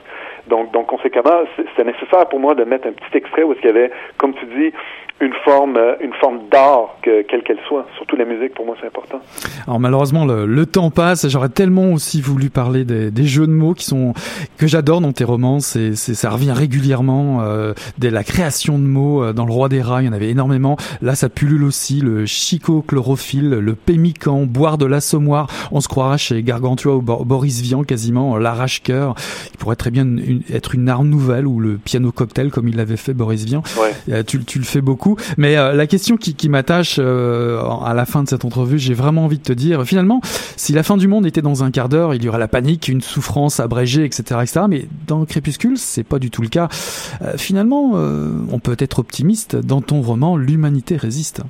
[0.48, 1.44] Donc, donc conséquemment,
[1.76, 4.34] c'est nécessaire pour moi de mettre un petit extrait où est-ce qu'il y avait, comme
[4.34, 4.72] tu dis,
[5.20, 7.86] une forme, euh, une forme d'art, que, quelle qu'elle soit.
[7.96, 9.20] Surtout la musique, pour moi, c'est important.
[9.66, 11.28] Alors malheureusement, le, le temps passe.
[11.28, 14.14] J'aurais tellement aussi voulu parler des, des, jeux de mots qui sont
[14.58, 15.60] que j'adore dans tes romans.
[15.60, 17.42] C'est, ça revient régulièrement.
[17.42, 20.12] Euh, dès la création de mots euh, dans le Roi des Rats, il y en
[20.12, 20.76] avait énormément.
[21.02, 22.00] Là, ça pullule aussi.
[22.00, 25.48] Le chico-chlorophylle, le pémican, boire de l'assommoir.
[25.72, 29.14] On se croira chez Gargantua ou Boris Vian quasiment l'arrache-cœur.
[29.52, 30.06] Il pourrait très bien
[30.52, 33.62] être une arme nouvelle ou le piano cocktail comme il l'avait fait Boris Vian.
[33.80, 33.92] Ouais.
[34.10, 35.16] Euh, tu, tu le fais beaucoup.
[35.36, 38.94] Mais euh, la question qui, qui m'attache euh, à la fin de cette entrevue, j'ai
[38.94, 41.88] vraiment envie de te dire, finalement, si la fin du monde était dans un quart
[41.88, 44.60] d'heure, il y aurait la panique, une souffrance abrégée, etc., etc.
[44.68, 46.68] Mais dans Crépuscule, c'est pas du tout le cas.
[47.22, 47.92] Euh, finalement,
[48.52, 49.56] on peut être optimiste.
[49.56, 51.42] Dans ton roman, l'humanité résiste.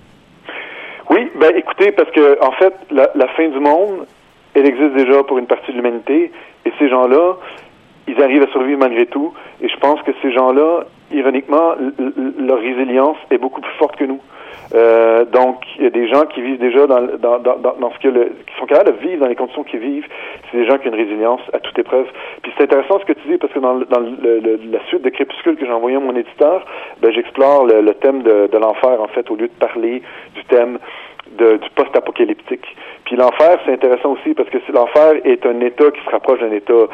[1.11, 4.07] Oui, ben écoutez, parce que en fait, la fin du monde,
[4.55, 6.33] elle existe déjà pour une partie de l'humanité,
[6.64, 7.37] et ces gens-là,
[8.09, 9.33] ils arrivent à survivre malgré tout.
[9.61, 11.75] Et je pense que ces gens-là, ironiquement,
[12.38, 14.21] leur résilience est beaucoup plus forte que nous.
[14.74, 17.98] Euh, donc, il y a des gens qui vivent déjà dans, dans, dans, dans ce
[17.98, 20.06] que le, qui sont capables de vivre dans les conditions qu'ils vivent.
[20.50, 22.06] C'est des gens qui ont une résilience à toute épreuve.
[22.42, 25.11] Puis c'est intéressant ce que tu dis parce que dans, dans le, la suite de
[25.11, 26.64] Crépuscule que j'ai envoyé à mon éditeur,
[27.00, 30.02] ben, j'explore le, le, thème de, de l'enfer en fait au lieu de parler
[30.35, 30.78] du thème
[31.38, 32.76] de, du post-apocalyptique.
[33.11, 36.53] Puis l'enfer, c'est intéressant aussi parce que l'enfer est un état qui se rapproche d'un
[36.53, 36.87] état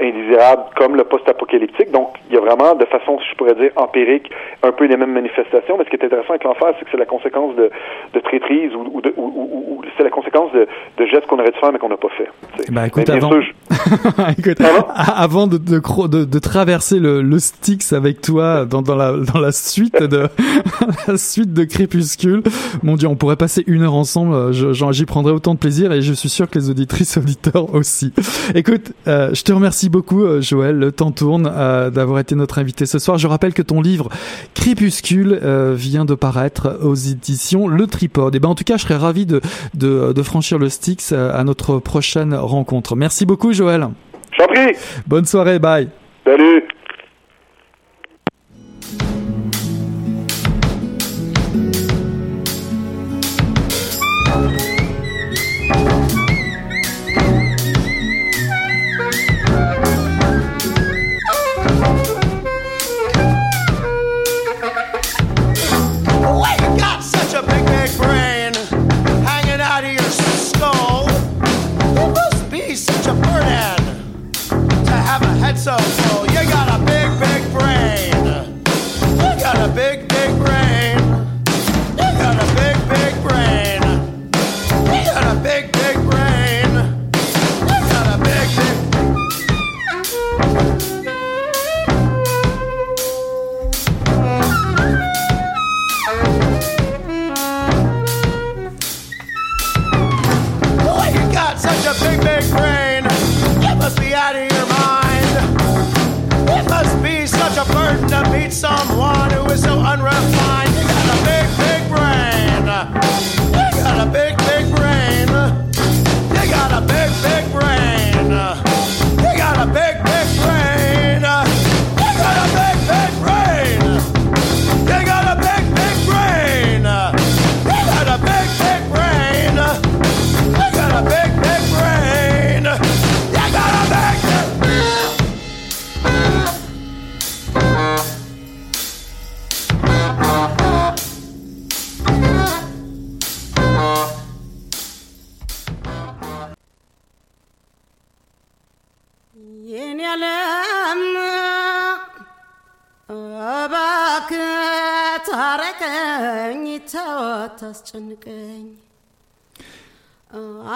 [0.00, 1.90] indésirable comme le post-apocalyptique.
[1.90, 4.30] Donc, il y a vraiment, de façon, je pourrais dire, empirique,
[4.62, 5.76] un peu les mêmes manifestations.
[5.76, 7.70] Mais ce qui est intéressant avec l'enfer, c'est que c'est la conséquence de,
[8.12, 11.58] de traîtrise ou, ou, ou, ou c'est la conséquence de, de gestes qu'on aurait dû
[11.58, 12.28] faire mais qu'on n'a pas fait.
[12.70, 13.30] Bah, écoute, avant...
[14.38, 14.58] écoute,
[14.94, 19.50] avant de, de, de, traverser le, le Styx avec toi dans, dans, la, dans la
[19.50, 20.28] suite de
[21.08, 22.42] la suite de Crépuscule,
[22.84, 24.52] mon Dieu, on pourrait passer une heure ensemble.
[24.52, 28.12] J'y prendrais autant de plaisir et je suis sûr que les auditrices auditeurs aussi.
[28.54, 32.58] Écoute, euh, je te remercie beaucoup euh, Joël, le temps tourne euh, d'avoir été notre
[32.58, 33.16] invité ce soir.
[33.16, 34.10] Je rappelle que ton livre
[34.52, 35.40] Crépuscule
[35.72, 38.34] vient de paraître aux éditions Le Tripode.
[38.34, 39.40] Et ben en tout cas, je serais ravi de,
[39.72, 42.94] de, de franchir le Styx à notre prochaine rencontre.
[42.94, 43.88] Merci beaucoup Joël.
[44.38, 44.74] J'en prie.
[45.06, 45.88] Bonne soirée, bye.
[46.26, 46.62] Salut.
[108.64, 108.93] some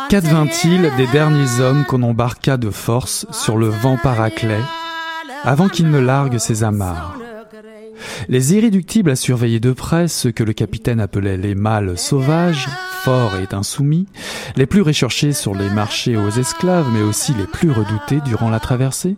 [0.09, 4.63] Qu'advint-il des derniers hommes qu'on embarqua de force sur le vent paraclet
[5.45, 7.19] avant qu'il ne largue ses amarres?
[8.29, 12.69] Les irréductibles à surveiller de près ceux que le capitaine appelait les mâles sauvages,
[13.03, 14.07] forts et insoumis,
[14.57, 18.61] les plus recherchés sur les marchés aux esclaves, mais aussi les plus redoutés durant la
[18.61, 19.17] traversée?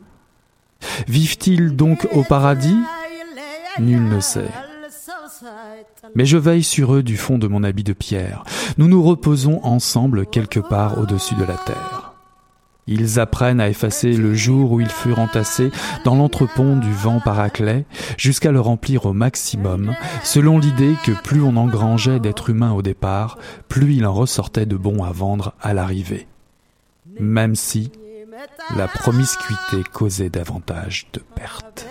[1.09, 2.79] Vivent-ils donc au paradis?
[3.79, 4.51] Nul ne sait.
[6.15, 8.45] Mais je veille sur eux du fond de mon habit de pierre.
[8.79, 12.15] Nous nous reposons ensemble quelque part au-dessus de la terre.
[12.87, 15.71] Ils apprennent à effacer le jour où ils furent entassés
[16.05, 17.85] dans l'entrepont du vent paraclet
[18.17, 19.95] jusqu'à le remplir au maximum,
[20.25, 24.77] selon l'idée que plus on engrangeait d'êtres humains au départ, plus il en ressortait de
[24.77, 26.27] bons à vendre à l'arrivée.
[27.21, 27.93] Même si
[28.77, 31.87] la promiscuité causait davantage de pertes.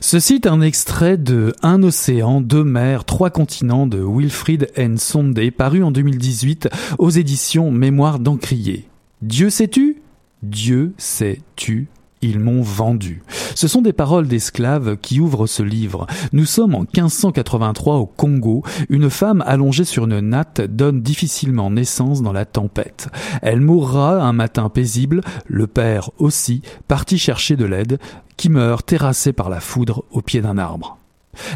[0.00, 4.98] Ceci est un extrait de Un océan, deux mers, trois continents de Wilfried N.
[4.98, 6.68] Sondé, paru en 2018
[6.98, 8.88] aux éditions Mémoire d'Encrier.
[9.22, 10.00] Dieu sais-tu?
[10.42, 11.88] Dieu sais-tu?
[12.22, 13.22] Ils m'ont vendu.
[13.54, 16.06] Ce sont des paroles d'esclaves qui ouvrent ce livre.
[16.32, 18.62] Nous sommes en 1583 au Congo.
[18.88, 23.08] Une femme allongée sur une natte donne difficilement naissance dans la tempête.
[23.42, 27.98] Elle mourra un matin paisible, le père aussi, parti chercher de l'aide,
[28.36, 30.98] qui meurt terrassé par la foudre au pied d'un arbre.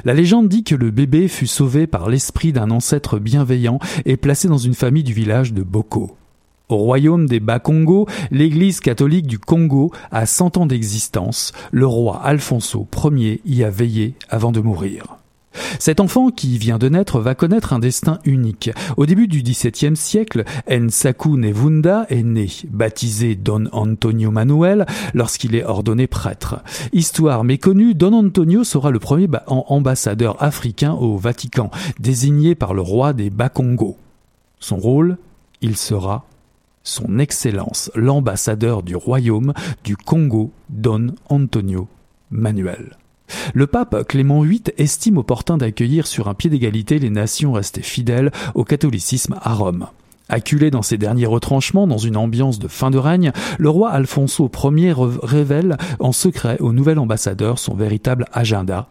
[0.05, 4.48] La légende dit que le bébé fut sauvé par l'esprit d'un ancêtre bienveillant et placé
[4.48, 6.16] dans une famille du village de Boko.
[6.68, 11.53] Au royaume des Bas-Congo, l'église catholique du Congo a 100 ans d'existence.
[11.70, 15.18] Le roi Alfonso Ier y a veillé avant de mourir.
[15.79, 18.70] Cet enfant qui vient de naître va connaître un destin unique.
[18.96, 25.64] Au début du XVIIe siècle, Nsaku Nevunda est né, baptisé Don Antonio Manuel lorsqu'il est
[25.64, 26.61] ordonné prêtre.
[26.92, 33.12] Histoire méconnue, Don Antonio sera le premier ambassadeur africain au Vatican, désigné par le roi
[33.12, 33.96] des Bas-Congo.
[34.59, 35.18] Son rôle,
[35.61, 36.25] il sera
[36.84, 39.52] son Excellence l'ambassadeur du royaume
[39.84, 41.88] du Congo, Don Antonio
[42.30, 42.96] Manuel.
[43.54, 48.30] Le pape Clément VIII estime opportun d'accueillir sur un pied d'égalité les nations restées fidèles
[48.54, 49.86] au catholicisme à Rome.
[50.28, 54.50] Acculé dans ses derniers retranchements, dans une ambiance de fin de règne, le roi Alfonso
[54.64, 58.88] Ier révèle en secret au nouvel ambassadeur son véritable agenda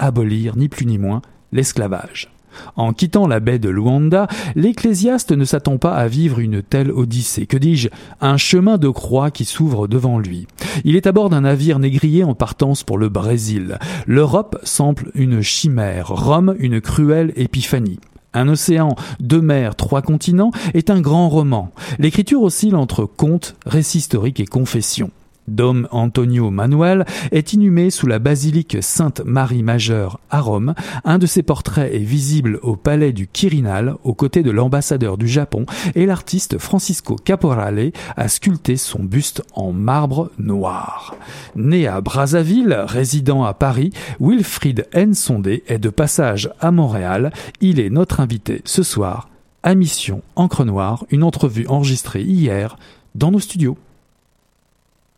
[0.00, 1.22] abolir ni plus ni moins
[1.52, 2.30] l'esclavage.
[2.76, 7.46] En quittant la baie de Luanda, l'ecclésiaste ne s'attend pas à vivre une telle odyssée,
[7.46, 7.88] que dis-je,
[8.20, 10.46] un chemin de croix qui s'ouvre devant lui.
[10.84, 13.78] Il est à bord d'un navire négrier en partance pour le Brésil.
[14.06, 18.00] L'Europe semble une chimère, Rome une cruelle épiphanie.
[18.32, 21.72] Un océan, deux mers, trois continents est un grand roman.
[21.98, 25.10] L'écriture oscille entre conte, récit historique et confession.
[25.50, 30.74] Dom Antonio Manuel est inhumé sous la basilique Sainte-Marie Majeure à Rome.
[31.04, 35.28] Un de ses portraits est visible au palais du Quirinal aux côtés de l'ambassadeur du
[35.28, 41.14] Japon et l'artiste Francisco Caporale a sculpté son buste en marbre noir.
[41.56, 45.14] Né à Brazzaville, résident à Paris, Wilfried N.
[45.14, 47.32] Sondé est de passage à Montréal.
[47.60, 49.28] Il est notre invité ce soir
[49.62, 52.78] à Mission Encre Noire, une entrevue enregistrée hier
[53.14, 53.76] dans nos studios.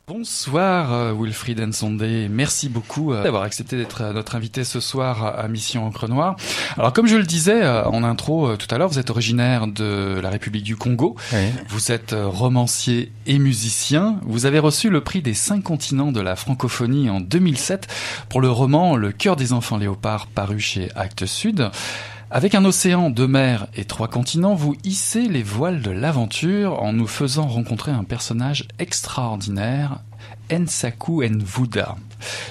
[0.08, 5.38] Bonsoir euh, Wilfried Nsondé, merci beaucoup euh, d'avoir accepté d'être euh, notre invité ce soir
[5.38, 6.34] à Mission Encre Noire.
[6.76, 10.28] Alors comme je le disais en intro tout à l'heure, vous êtes originaire de la
[10.28, 11.14] République du Congo,
[11.68, 16.34] vous êtes romancier et musicien, vous avez reçu le prix des cinq continents de la
[16.34, 17.86] francophonie en 2007
[18.28, 21.70] pour le roman Le cœur des enfants léopards paru chez Actes Sud.
[22.34, 26.94] Avec un océan, deux mers et trois continents, vous hissez les voiles de l'aventure en
[26.94, 30.00] nous faisant rencontrer un personnage extraordinaire,
[30.50, 31.96] Ensaku Nvuda.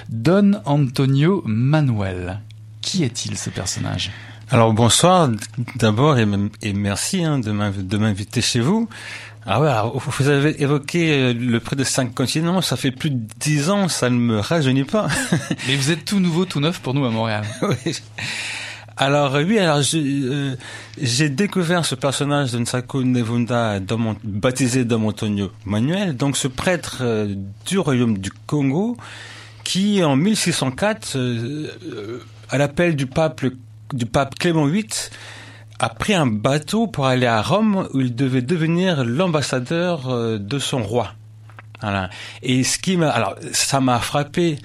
[0.08, 2.42] Don Antonio Manuel.
[2.80, 4.12] Qui est-il ce personnage?
[4.52, 5.28] Alors bonsoir
[5.74, 8.88] d'abord et, merci hein, de m'inviter chez vous.
[9.44, 13.20] Ah ouais, vous avez évoqué euh, le prix de cinq continents, ça fait plus de
[13.40, 15.08] dix ans, ça ne me rajeunit pas.
[15.66, 17.44] Mais vous êtes tout nouveau, tout neuf pour nous à Montréal.
[17.62, 17.96] oui.
[18.96, 20.54] Alors oui, alors euh,
[21.00, 23.80] j'ai découvert ce personnage de Nsako Nevunda
[24.22, 27.34] baptisé Dom Antonio Manuel, donc ce prêtre euh,
[27.66, 28.96] du royaume du Congo,
[29.64, 32.20] qui en 1604, euh,
[32.50, 33.42] à l'appel du pape
[33.94, 34.86] du pape Clément VIII,
[35.78, 40.82] a pris un bateau pour aller à Rome où il devait devenir l'ambassadeur de son
[40.82, 41.12] roi.
[41.80, 42.10] Voilà.
[42.42, 44.58] Et ce qui m'a, alors ça m'a frappé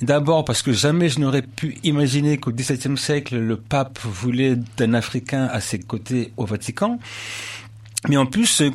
[0.00, 4.94] D'abord parce que jamais je n'aurais pu imaginer qu'au XVIIe siècle, le pape voulait d'un
[4.94, 7.00] Africain à ses côtés au Vatican.
[8.08, 8.70] Mais en plus, euh,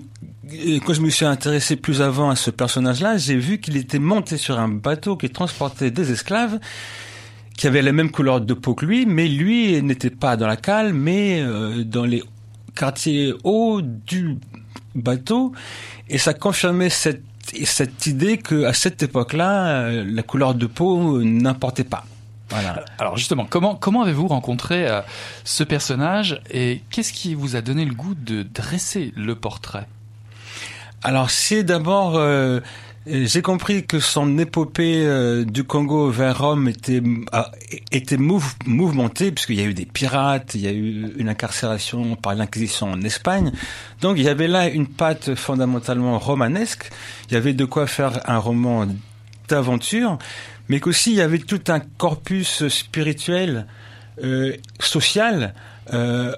[0.86, 4.36] quand je me suis intéressé plus avant à ce personnage-là, j'ai vu qu'il était monté
[4.36, 6.60] sur un bateau qui transportait des esclaves
[7.58, 10.58] qui avaient la même couleur de peau que lui, mais lui n'était pas dans la
[10.58, 12.24] cale, mais euh, dans les
[12.76, 14.38] quartiers hauts du
[14.96, 15.54] bateau.
[16.10, 17.24] Et ça confirmait cette
[17.66, 22.06] cette idée que à cette époque-là, euh, la couleur de peau n'importait pas.
[22.50, 22.84] Voilà.
[23.00, 25.02] Alors justement, comment comment avez-vous rencontré euh,
[25.44, 29.88] ce personnage et qu'est-ce qui vous a donné le goût de dresser le portrait?
[31.02, 32.60] Alors c'est d'abord euh,
[33.06, 37.02] j'ai compris que son épopée euh, du Congo vers Rome était
[37.92, 42.36] était mouvementée puisqu'il y a eu des pirates, il y a eu une incarcération par
[42.36, 43.52] l'Inquisition en Espagne.
[44.02, 46.90] Donc il y avait là une patte fondamentalement romanesque.
[47.28, 48.88] Il y avait de quoi faire un roman
[49.50, 50.18] d'aventure,
[50.70, 53.68] mais qu'aussi il y avait tout un corpus spirituel,
[54.24, 55.54] euh, social
[55.94, 56.34] euh,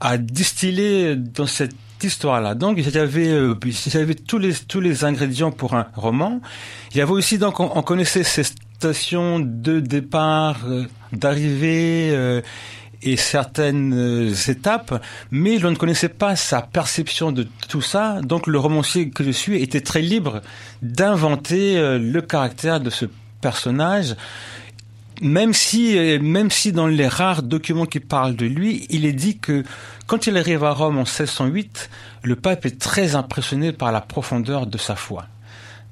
[0.00, 1.74] à distiller dans cette
[2.04, 2.54] histoire-là.
[2.54, 3.54] Donc j'avais euh,
[3.86, 6.40] j'avais tous les tous les ingrédients pour un roman.
[6.92, 12.40] Il y avait aussi donc on, connaissait ces stations de départ, euh, d'arrivée euh,
[13.02, 18.20] et certaines euh, étapes, mais l'on ne connaissait pas sa perception de tout ça.
[18.22, 20.42] Donc le romancier que je suis était très libre
[20.82, 23.06] d'inventer le caractère de ce
[23.40, 24.16] personnage
[25.20, 29.38] même si, même si dans les rares documents qui parlent de lui, il est dit
[29.38, 29.64] que
[30.06, 31.90] quand il arrive à Rome en 1608,
[32.22, 35.26] le pape est très impressionné par la profondeur de sa foi.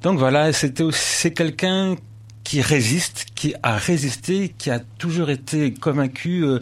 [0.02, 1.96] Donc voilà, c'était c'est quelqu'un
[2.44, 6.60] qui résiste, qui a résisté, qui a toujours été convaincu euh,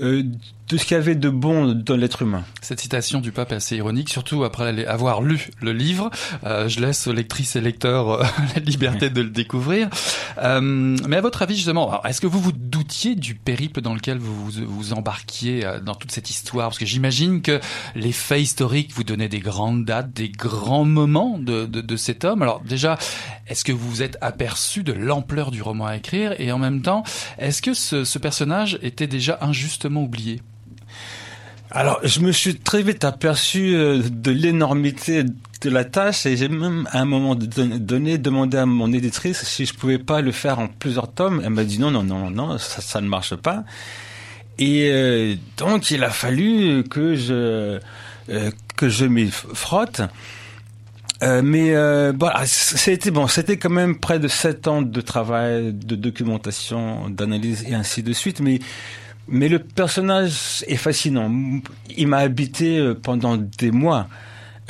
[0.00, 0.24] euh,
[0.68, 2.44] de ce qu'il y avait de bon dans l'être humain.
[2.62, 6.10] Cette citation du pape est assez ironique, surtout après avoir lu le livre.
[6.44, 9.88] Euh, je laisse aux lectrices et lecteurs euh, la liberté de le découvrir.
[10.38, 14.18] Euh, mais à votre avis, justement, est-ce que vous vous doutiez du périple dans lequel
[14.18, 16.68] vous vous, embarquiez dans toute cette histoire?
[16.68, 17.60] Parce que j'imagine que
[17.94, 22.42] les faits historiques vous donnaient des grandes dates, des grands moments de, de, cet homme.
[22.42, 22.98] Alors déjà,
[23.46, 26.34] est-ce que vous vous êtes aperçu de l'ampleur du roman à écrire?
[26.40, 27.02] Et en même temps,
[27.38, 30.40] est-ce que ce personnage était déjà injustement oublié?
[31.74, 36.48] Alors, je me suis très vite aperçu euh, de l'énormité de la tâche et j'ai
[36.48, 40.58] même à un moment donné demandé à mon éditrice si je pouvais pas le faire
[40.58, 41.40] en plusieurs tomes.
[41.42, 43.64] Elle m'a dit non, non, non, non, ça, ne marche pas.
[44.58, 47.80] Et euh, donc, il a fallu que je
[48.28, 50.02] euh, que je m'y frotte.
[51.22, 51.70] mais
[52.12, 57.64] voilà, c'était bon, c'était quand même près de sept ans de travail, de documentation, d'analyse
[57.66, 58.40] et ainsi de suite.
[58.40, 58.58] Mais
[59.28, 61.30] mais le personnage est fascinant.
[61.96, 64.08] Il m'a habité euh, pendant des mois.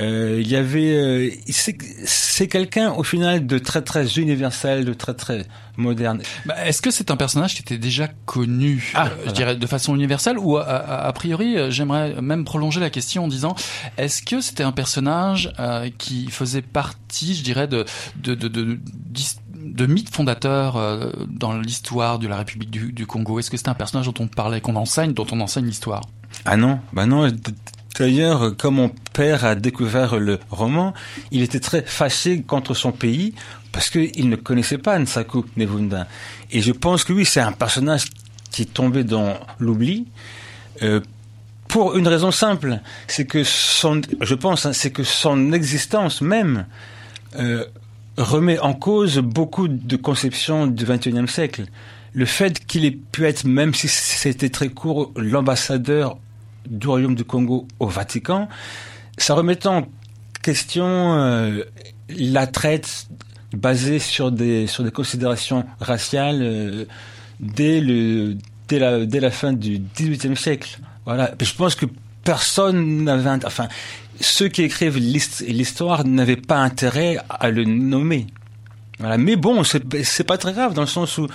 [0.01, 5.13] Euh, il y avait, euh, c'est quelqu'un au final de très très universel, de très
[5.13, 5.45] très
[5.77, 6.23] moderne.
[6.47, 9.67] Bah, Est-ce que c'est un personnage qui était déjà connu, ah, euh, je dirais de
[9.67, 13.55] façon universelle, ou a, a, a priori, j'aimerais même prolonger la question en disant,
[13.99, 15.53] est-ce que c'était un personnage
[15.99, 17.85] qui faisait partie, je dirais, de
[18.17, 18.81] de de, de, de
[19.65, 23.69] de mythe fondateur euh, dans l'histoire de la République du, du Congo Est-ce que c'est
[23.69, 26.03] un personnage dont on parlait, qu'on enseigne, dont on enseigne l'histoire?
[26.45, 27.31] Ah non, bah non.
[27.99, 30.95] D'ailleurs, quand mon père a découvert le roman,
[31.31, 33.35] il était très fâché contre son pays
[33.71, 36.07] parce qu'il ne connaissait pas Nsaku Nevunda.
[36.51, 38.05] Et je pense que oui, c'est un personnage
[38.51, 40.07] qui est tombé dans l'oubli.
[40.83, 41.01] Euh,
[41.69, 46.67] pour une raison simple, c'est que son, je pense, hein, c'est que son existence même
[47.39, 47.65] euh,
[48.17, 51.65] remet en cause beaucoup de conceptions du XXIe siècle.
[52.15, 56.19] Le fait qu'il ait pu être, même si c'était très court, l'ambassadeur
[56.69, 58.49] du Royaume du Congo au Vatican,
[59.17, 59.87] ça remet en
[60.43, 61.65] question euh,
[62.09, 63.09] la traite
[63.55, 66.85] basée sur des sur des considérations raciales euh,
[67.41, 68.37] dès le
[68.69, 70.79] dès la dès la fin du XVIIIe siècle.
[71.05, 71.87] Voilà, je pense que
[72.25, 73.68] personne n'avait enfin
[74.20, 78.27] ceux qui écrivent l'histoire n'avaient pas intérêt à le nommer.
[78.99, 79.18] Voilà.
[79.18, 81.27] Mais bon, c'est pas très grave dans le sens où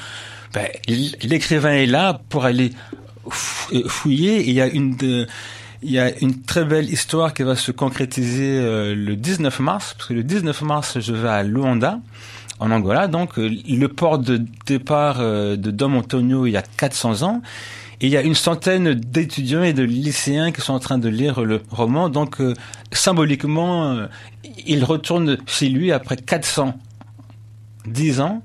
[0.54, 2.72] ben, l'écrivain est là pour aller
[3.30, 4.40] fouiller.
[4.40, 5.28] Et il y a une
[5.84, 9.94] il y a une très belle histoire qui va se concrétiser euh, le 19 mars,
[9.96, 12.00] parce que le 19 mars, je vais à Luanda,
[12.60, 16.64] en Angola, donc euh, le port de départ euh, de Dom Antonio il y a
[16.64, 17.42] 400 ans.
[18.00, 21.10] Et il y a une centaine d'étudiants et de lycéens qui sont en train de
[21.10, 22.10] lire le roman.
[22.10, 22.54] Donc, euh,
[22.92, 24.08] symboliquement, euh,
[24.66, 28.42] il retourne chez lui après 410 ans.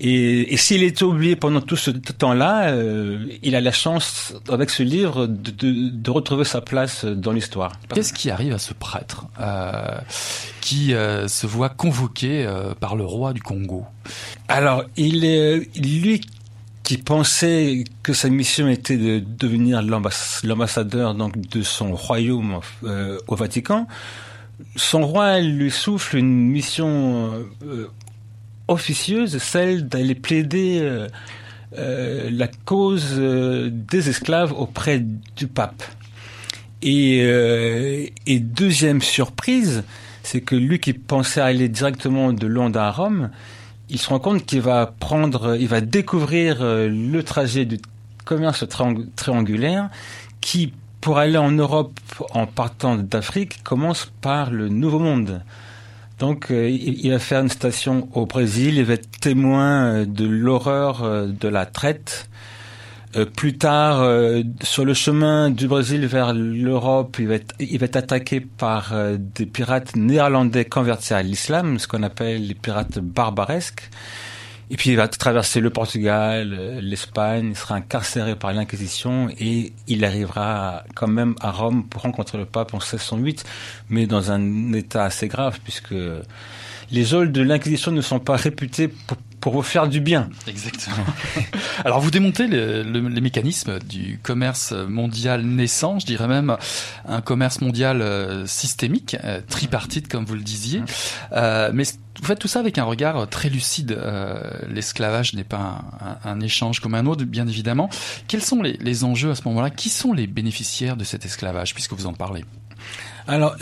[0.00, 4.70] Et, et s'il est oublié pendant tout ce temps-là, euh, il a la chance, avec
[4.70, 7.72] ce livre, de, de, de retrouver sa place dans l'histoire.
[7.94, 9.98] Qu'est-ce qui arrive à ce prêtre euh,
[10.60, 12.46] qui euh, se voit convoqué
[12.80, 13.84] par le roi du Congo?
[14.48, 16.20] Alors, il est, lui
[16.84, 23.34] qui pensait que sa mission était de devenir l'ambassadeur donc de son royaume euh, au
[23.34, 23.88] Vatican,
[24.76, 27.88] son roi lui souffle une mission euh,
[28.68, 30.78] officieuse, celle d'aller plaider
[31.76, 35.02] euh, la cause des esclaves auprès
[35.36, 35.82] du pape.
[36.82, 37.26] Et
[38.40, 39.84] deuxième surprise,
[40.22, 43.30] c'est que lui qui pensait aller directement de Londres à Rome,
[43.90, 47.78] il se rend compte qu'il va prendre, il va découvrir euh, le trajet du
[48.24, 48.64] commerce
[49.16, 49.90] triangulaire
[50.40, 51.98] qui, pour aller en Europe
[52.30, 55.42] en partant d'Afrique, commence par le Nouveau Monde.
[56.18, 60.26] Donc, euh, il va faire une station au Brésil, il va être témoin euh, de
[60.26, 62.28] l'horreur de la traite
[63.16, 67.78] euh, plus tard, euh, sur le chemin du Brésil vers l'Europe, il va être, il
[67.78, 72.54] va être attaqué par euh, des pirates néerlandais convertis à l'islam, ce qu'on appelle les
[72.54, 73.88] pirates barbaresques.
[74.70, 80.04] Et puis il va traverser le Portugal, l'Espagne, il sera incarcéré par l'Inquisition et il
[80.04, 83.44] arrivera quand même à Rome pour rencontrer le pape en 1608,
[83.90, 85.94] mais dans un état assez grave puisque
[86.94, 90.30] les geôles de l'Inquisition ne sont pas réputés pour, pour vous faire du bien.
[90.46, 91.04] Exactement.
[91.84, 96.56] Alors vous démontez le, le, les mécanismes du commerce mondial naissant, je dirais même
[97.06, 100.80] un commerce mondial euh, systémique, euh, tripartite comme vous le disiez.
[100.80, 100.86] Mmh.
[101.32, 101.82] Euh, mais
[102.20, 103.98] vous faites tout ça avec un regard très lucide.
[104.68, 107.90] L'esclavage n'est pas un, un, un, échange comme un autre, bien évidemment.
[108.28, 109.70] Quels sont les, les enjeux à ce moment-là?
[109.70, 112.44] Qui sont les bénéficiaires de cet esclavage, puisque vous en parlez?
[113.26, 113.56] Alors,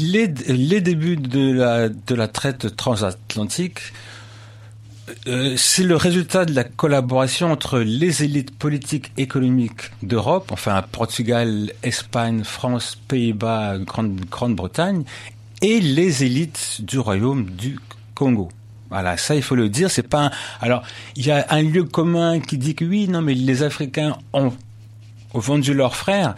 [0.00, 3.80] les, les débuts de la, de la traite transatlantique,
[5.28, 11.72] euh, c'est le résultat de la collaboration entre les élites politiques économiques d'Europe, enfin Portugal,
[11.82, 15.04] Espagne, France, Pays-Bas, Grande-Bretagne,
[15.62, 17.78] et les élites du royaume du
[18.14, 18.48] Congo.
[18.90, 20.30] Voilà, ça il faut le dire, c'est pas un...
[20.60, 20.82] alors
[21.16, 24.52] il y a un lieu commun qui dit que oui, non mais les Africains ont,
[25.34, 26.34] vendu leurs frères,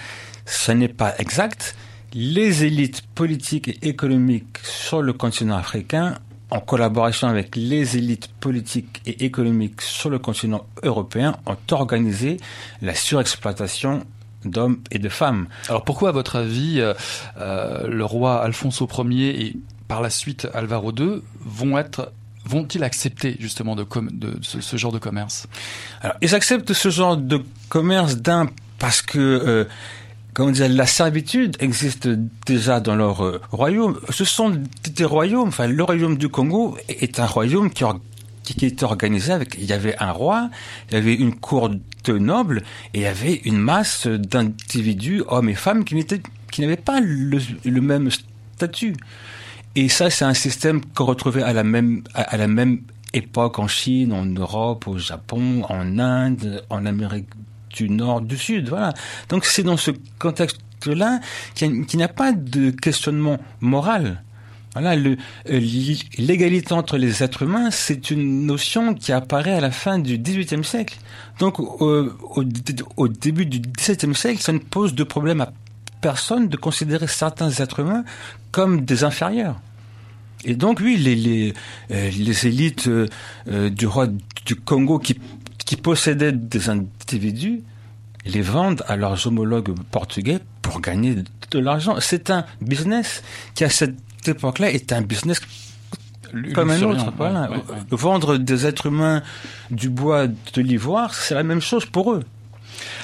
[0.46, 1.76] ce n'est pas exact.
[2.14, 6.18] Les élites politiques et économiques sur le continent africain
[6.50, 12.38] en collaboration avec les élites politiques et économiques sur le continent européen, ont organisé
[12.80, 14.04] la surexploitation
[14.44, 15.48] d'hommes et de femmes.
[15.68, 16.94] Alors pourquoi, à votre avis, euh,
[17.38, 19.56] euh, le roi Alfonso Ier et
[19.88, 22.12] par la suite Alvaro II vont être
[22.44, 25.48] vont-ils accepter justement de, de ce, ce, genre de commerce?
[26.00, 28.48] Alors, ils acceptent ce genre de commerce d'un
[28.78, 29.64] parce que euh,
[30.38, 32.08] comment dire, la servitude existe
[32.46, 33.98] déjà dans leur euh, royaume.
[34.10, 35.48] Ce sont des royaumes.
[35.48, 37.84] Enfin, le royaume du Congo est un royaume qui,
[38.64, 39.56] était organisé avec.
[39.58, 40.48] Il y avait un roi,
[40.88, 42.62] il y avait une cour de nobles,
[42.94, 45.96] et il y avait une masse d'individus, hommes et femmes, qui
[46.60, 48.08] n'avaient pas le, même
[48.54, 48.94] statut.
[49.74, 52.82] Et ça, c'est un système qu'on retrouvait à la même
[53.12, 57.26] époque en Chine, en Europe, au Japon, en Inde, en Amérique
[57.70, 58.94] du nord, du sud, voilà.
[59.28, 61.20] Donc c'est dans ce contexte-là
[61.54, 64.22] qu'il n'y a pas de questionnement moral.
[64.74, 64.94] Voilà,
[65.46, 70.62] l'égalité entre les êtres humains, c'est une notion qui apparaît à la fin du XVIIIe
[70.62, 70.98] siècle.
[71.40, 72.44] Donc, au, au,
[72.96, 75.52] au début du XVIIe siècle, ça ne pose de problème à
[76.00, 78.04] personne de considérer certains êtres humains
[78.52, 79.56] comme des inférieurs.
[80.44, 81.54] Et donc, oui, les, les,
[81.90, 84.06] euh, les élites euh, du roi
[84.46, 85.18] du Congo qui
[85.68, 87.60] qui possédaient des individus
[88.24, 91.14] les vendent à leurs homologues portugais pour gagner
[91.50, 91.96] de l'argent.
[92.00, 93.22] C'est un business
[93.54, 95.42] qui, à cette époque-là, est un business
[96.54, 97.12] comme un autre.
[97.18, 97.50] Voilà.
[97.50, 97.82] ouais, ouais, ouais.
[97.90, 99.22] Vendre des êtres humains
[99.70, 102.22] du bois de l'ivoire, c'est la même chose pour eux.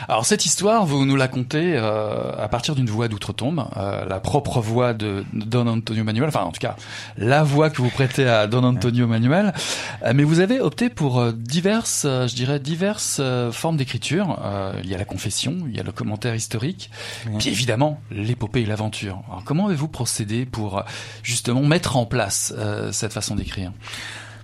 [0.09, 4.21] Alors cette histoire, vous nous la contez euh, à partir d'une voix d'outre-tombe, euh, la
[4.21, 6.77] propre voix de Don Antonio Manuel, enfin en tout cas
[7.17, 9.55] la voix que vous prêtez à Don Antonio Manuel.
[10.03, 14.39] Euh, mais vous avez opté pour euh, diverses, euh, je dirais diverses euh, formes d'écriture.
[14.45, 16.91] Euh, il y a la confession, il y a le commentaire historique,
[17.39, 19.23] puis évidemment l'épopée et l'aventure.
[19.29, 20.83] Alors comment avez-vous procédé pour
[21.23, 23.73] justement mettre en place euh, cette façon d'écrire?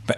[0.08, 0.16] Bah,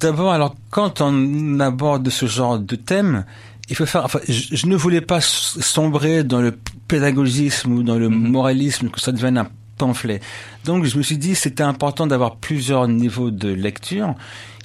[0.00, 3.24] D'abord, alors quand on aborde ce genre de thème,
[3.68, 4.04] il faut faire.
[4.04, 6.56] Enfin, je, je ne voulais pas sombrer dans le
[6.88, 9.48] pédagogisme ou dans le moralisme que ça devienne un
[9.78, 10.20] pamphlet.
[10.64, 14.14] Donc, je me suis dit c'était important d'avoir plusieurs niveaux de lecture.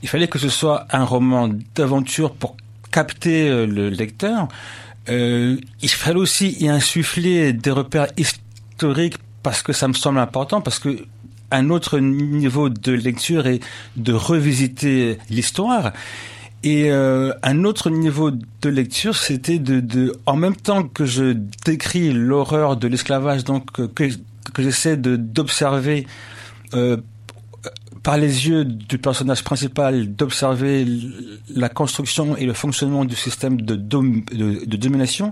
[0.04, 2.56] Il fallait que ce soit un roman d'aventure pour
[2.92, 4.48] capter euh, le lecteur.
[5.10, 10.62] Euh, il fallait aussi y insuffler des repères historiques parce que ça me semble important,
[10.62, 11.06] parce que
[11.52, 13.60] un autre niveau de lecture est
[13.96, 15.94] de revisiter l'histoire.
[16.64, 21.36] Et euh, un autre niveau de lecture, c'était de, de, en même temps que je
[21.66, 23.84] décris l'horreur de l'esclavage, donc que,
[24.54, 26.06] que j'essaie d'observer
[26.74, 26.98] euh,
[28.04, 30.86] par les yeux du personnage principal, d'observer
[31.56, 35.32] la construction et le fonctionnement du système de, dom- de, domination,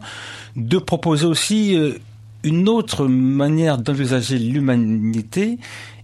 [0.56, 1.94] de proposer aussi euh,
[2.44, 5.58] une autre manière d'envisager l'humanité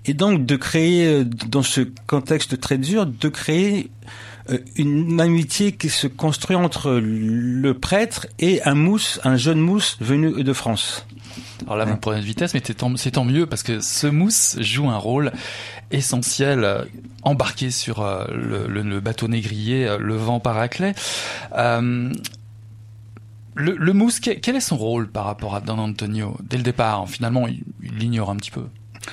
[0.06, 3.90] et donc de créer, euh, dans ce contexte très dur, de créer
[4.76, 10.44] une amitié qui se construit entre le prêtre et un mousse, un jeune mousse venu
[10.44, 11.06] de France.
[11.64, 12.74] Alors là, vous me prenez de vitesse, mais c'est
[13.12, 15.32] tant, mieux parce que ce mousse joue un rôle
[15.92, 16.84] essentiel, euh,
[17.22, 20.94] embarqué sur euh, le, le- le bateau négrier, euh, le vent paraclet.
[21.58, 22.12] Euh,
[23.56, 26.64] le, le mousse, que- quel est son rôle par rapport à Don Antonio Dès le
[26.64, 27.64] départ, finalement, il
[27.98, 28.66] l'ignore un petit peu.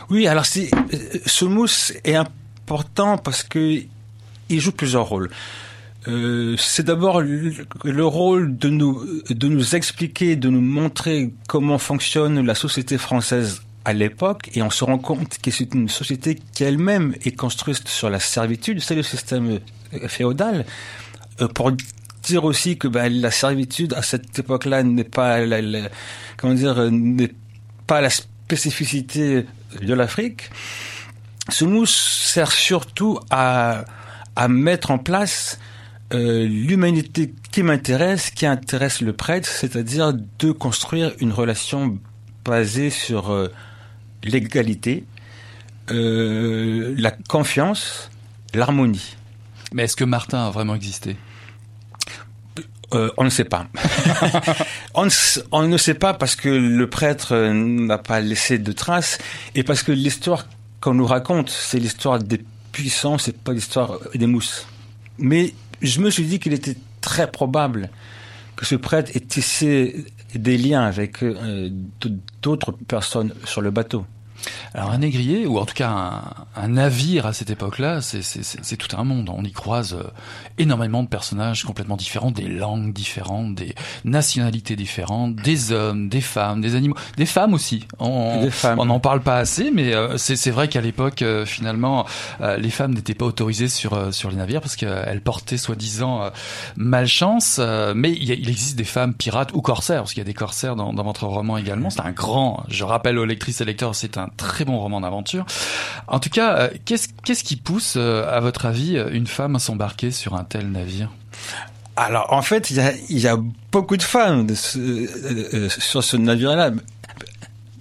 [0.08, 3.80] Oui, alors euh, ce mousse est important parce que
[4.50, 5.30] il joue plusieurs rôles.
[6.08, 7.52] Euh, c'est d'abord le,
[7.84, 13.62] le rôle de nous de nous expliquer, de nous montrer comment fonctionne la société française
[13.84, 17.88] à l'époque, et on se rend compte que c'est une société qui elle-même est construite
[17.88, 19.58] sur la servitude, c'est le système
[19.94, 20.64] euh, féodal.
[21.40, 21.72] Euh, pour
[22.22, 25.88] dire aussi que bah, la servitude à cette époque-là n'est pas la,
[26.36, 27.32] comment dire n'est
[27.86, 29.46] pas la spécificité
[29.80, 30.50] de l'Afrique.
[31.48, 31.94] Ce mousse
[32.24, 33.84] sert surtout à,
[34.40, 35.58] à mettre en place
[36.14, 41.98] euh, l'humanité qui m'intéresse, qui intéresse le prêtre, c'est-à-dire de construire une relation
[42.46, 43.52] basée sur euh,
[44.24, 45.04] l'égalité,
[45.90, 48.10] euh, la confiance,
[48.54, 49.14] l'harmonie.
[49.74, 51.18] Mais est-ce que Martin a vraiment existé?
[52.92, 53.66] On ne sait pas.
[54.94, 55.06] on,
[55.52, 59.18] on ne sait pas parce que le prêtre n'a pas laissé de traces
[59.54, 60.46] et parce que l'histoire
[60.80, 62.40] qu'on nous raconte, c'est l'histoire des
[62.72, 64.66] puissants, c'est pas l'histoire des mousses.
[65.18, 67.90] Mais je me suis dit qu'il était très probable
[68.56, 70.04] que ce prêtre ait tissé
[70.34, 71.70] des liens avec euh,
[72.42, 74.04] d'autres personnes sur le bateau.
[74.74, 76.22] Alors un négrier, ou en tout cas un,
[76.56, 79.30] un navire à cette époque-là, c'est- tout un monde.
[79.34, 80.04] On y croise euh,
[80.58, 83.74] énormément de personnages complètement différents, des langues différentes, des
[84.04, 87.86] nationalités différentes, des hommes, des femmes, des animaux, des femmes aussi.
[88.78, 92.06] On n'en parle pas assez, mais euh, c'est vrai qu'à l'époque, euh, finalement,
[92.40, 96.30] les femmes n'étaient pas autorisées sur sur les navires parce qu'elles portaient soi-disant
[96.76, 97.60] malchance.
[97.94, 100.24] mais il, y a- il existe des femmes pirates ou corsaires, parce qu'il y a
[100.24, 101.90] des corsaires dans, dans votre roman également.
[101.90, 105.44] C'est un grand, je rappelle aux lectrices et lecteurs, c'est un très bon roman d'aventure.
[106.08, 110.10] En tout cas, euh, qu'est-ce qui pousse, euh, à votre avis, une femme à s'embarquer
[110.10, 111.10] sur un tel navire?
[111.96, 113.36] Alors en fait, il y a, il y a
[113.72, 116.70] beaucoup de femmes de ce- euh, euh, sur ce navire-là,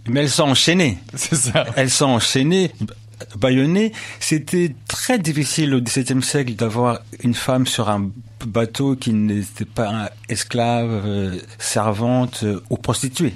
[0.08, 0.98] mais elles sont enchaînées.
[1.16, 1.66] C'est ça.
[1.76, 2.72] Elles sont enchaînées,
[3.38, 3.94] bâillonnées.
[4.20, 8.10] C'était très difficile au XVIIe siècle d'avoir une femme sur un
[8.46, 13.36] bateau qui n'était pas esclave, euh, servante euh, ou prostituée.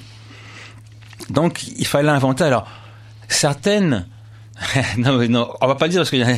[1.29, 2.43] Donc il fallait inventer.
[2.43, 2.67] Alors
[3.33, 4.05] certaines,
[4.97, 6.35] non, mais non, on va pas le dire parce qu'il y a,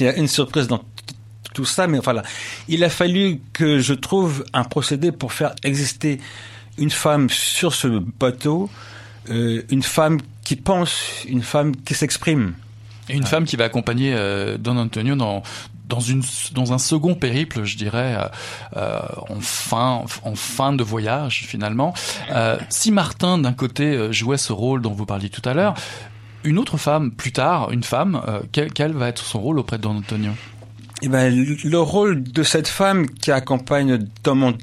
[0.00, 0.82] il y a une surprise dans
[1.54, 2.22] tout ça, mais voilà,
[2.68, 6.20] il a fallu que je trouve un procédé pour faire exister
[6.78, 8.70] une femme sur ce bateau,
[9.30, 12.54] euh, une femme qui pense, une femme qui s'exprime.
[13.08, 15.42] Et une femme qui va accompagner euh, Don Antonio dans
[15.88, 16.22] dans une
[16.52, 18.18] dans un second périple, je dirais,
[18.76, 21.94] euh, en fin en fin de voyage finalement.
[22.30, 25.74] Euh, si Martin d'un côté jouait ce rôle dont vous parliez tout à l'heure,
[26.44, 29.82] une autre femme plus tard, une femme, euh, quel, va être son rôle auprès de
[29.82, 30.32] Don Antonio?
[31.02, 34.54] Eh ben, le le rôle de cette femme qui accompagne Dom,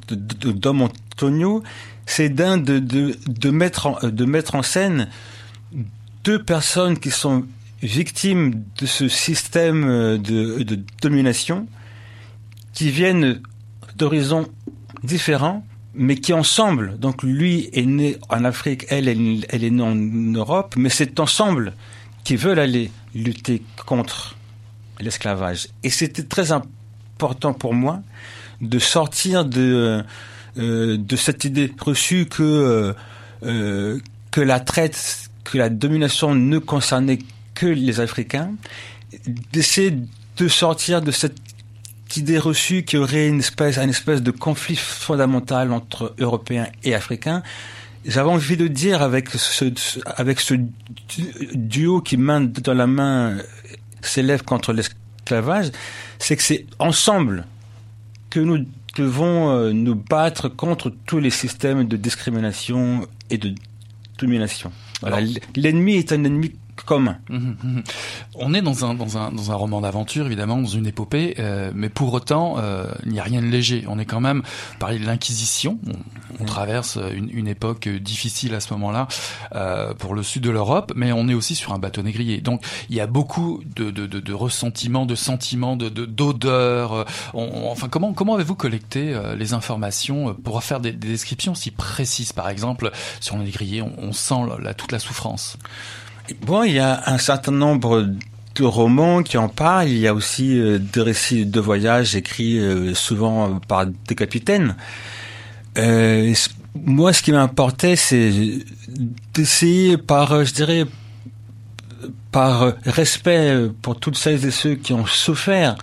[0.81, 1.63] Antonio,
[2.05, 5.09] c'est d'un de, de, mettre en, de mettre en scène
[6.23, 7.45] deux personnes qui sont
[7.81, 11.67] victimes de ce système de, de domination
[12.73, 13.41] qui viennent
[13.95, 14.47] d'horizons
[15.03, 15.65] différents,
[15.95, 20.89] mais qui ensemble, donc lui est né en Afrique, elle, est née en Europe, mais
[20.89, 21.73] c'est ensemble
[22.23, 24.35] qui veulent aller lutter contre
[24.99, 25.67] l'esclavage.
[25.83, 28.01] Et c'était très important pour moi
[28.61, 30.03] de sortir de
[30.57, 32.93] euh, de cette idée reçue que euh,
[33.43, 33.99] euh,
[34.31, 37.19] que la traite, que la domination ne concernait
[37.53, 38.51] que les Africains,
[39.51, 39.97] d'essayer
[40.37, 41.44] de sortir de cette
[42.15, 46.93] idée reçue qu'il y aurait une espèce, une espèce de conflit fondamental entre Européens et
[46.93, 47.43] Africains.
[48.05, 49.65] J'avais envie de dire avec ce,
[50.05, 50.53] avec ce
[51.53, 53.37] duo qui main dans la main
[54.01, 55.71] s'élève contre l'esclavage,
[56.19, 57.45] c'est que c'est ensemble
[58.29, 63.53] que nous devons euh, nous battre contre tous les systèmes de discrimination et de
[64.19, 64.71] domination.
[65.01, 65.19] Voilà.
[65.55, 66.53] L'ennemi est un ennemi
[66.83, 67.17] commun.
[67.29, 67.83] Mhm, mhm.
[68.35, 71.71] On est dans un, dans un, dans un roman d'aventure, évidemment, dans une épopée, euh,
[71.73, 73.85] mais pour autant, euh, il n'y a rien de léger.
[73.87, 74.43] On est quand même,
[74.79, 75.93] parler de l'Inquisition, on,
[76.39, 79.07] on traverse une, une, époque difficile à ce moment-là
[79.55, 82.41] euh, pour le sud de l'Europe, mais on est aussi sur un bateau négrier.
[82.41, 87.05] Donc il y a beaucoup de, de, de, de ressentiments, de sentiments, de d'odeurs.
[87.33, 92.33] enfin, comment, comment avez-vous collecté euh, les informations pour faire des, des, descriptions si précises?
[92.33, 95.57] Par exemple, sur le négrier, on, on sent la, toute la souffrance.
[96.41, 98.07] Bon, il y a un certain nombre
[98.55, 99.89] de romans qui en parlent.
[99.89, 104.75] Il y a aussi euh, des récits de voyage écrits euh, souvent par des capitaines.
[105.77, 106.33] Euh,
[106.73, 108.31] moi, ce qui m'importait, c'est
[109.33, 110.85] d'essayer par, je dirais,
[112.31, 115.75] par respect pour toutes celles et ceux qui ont souffert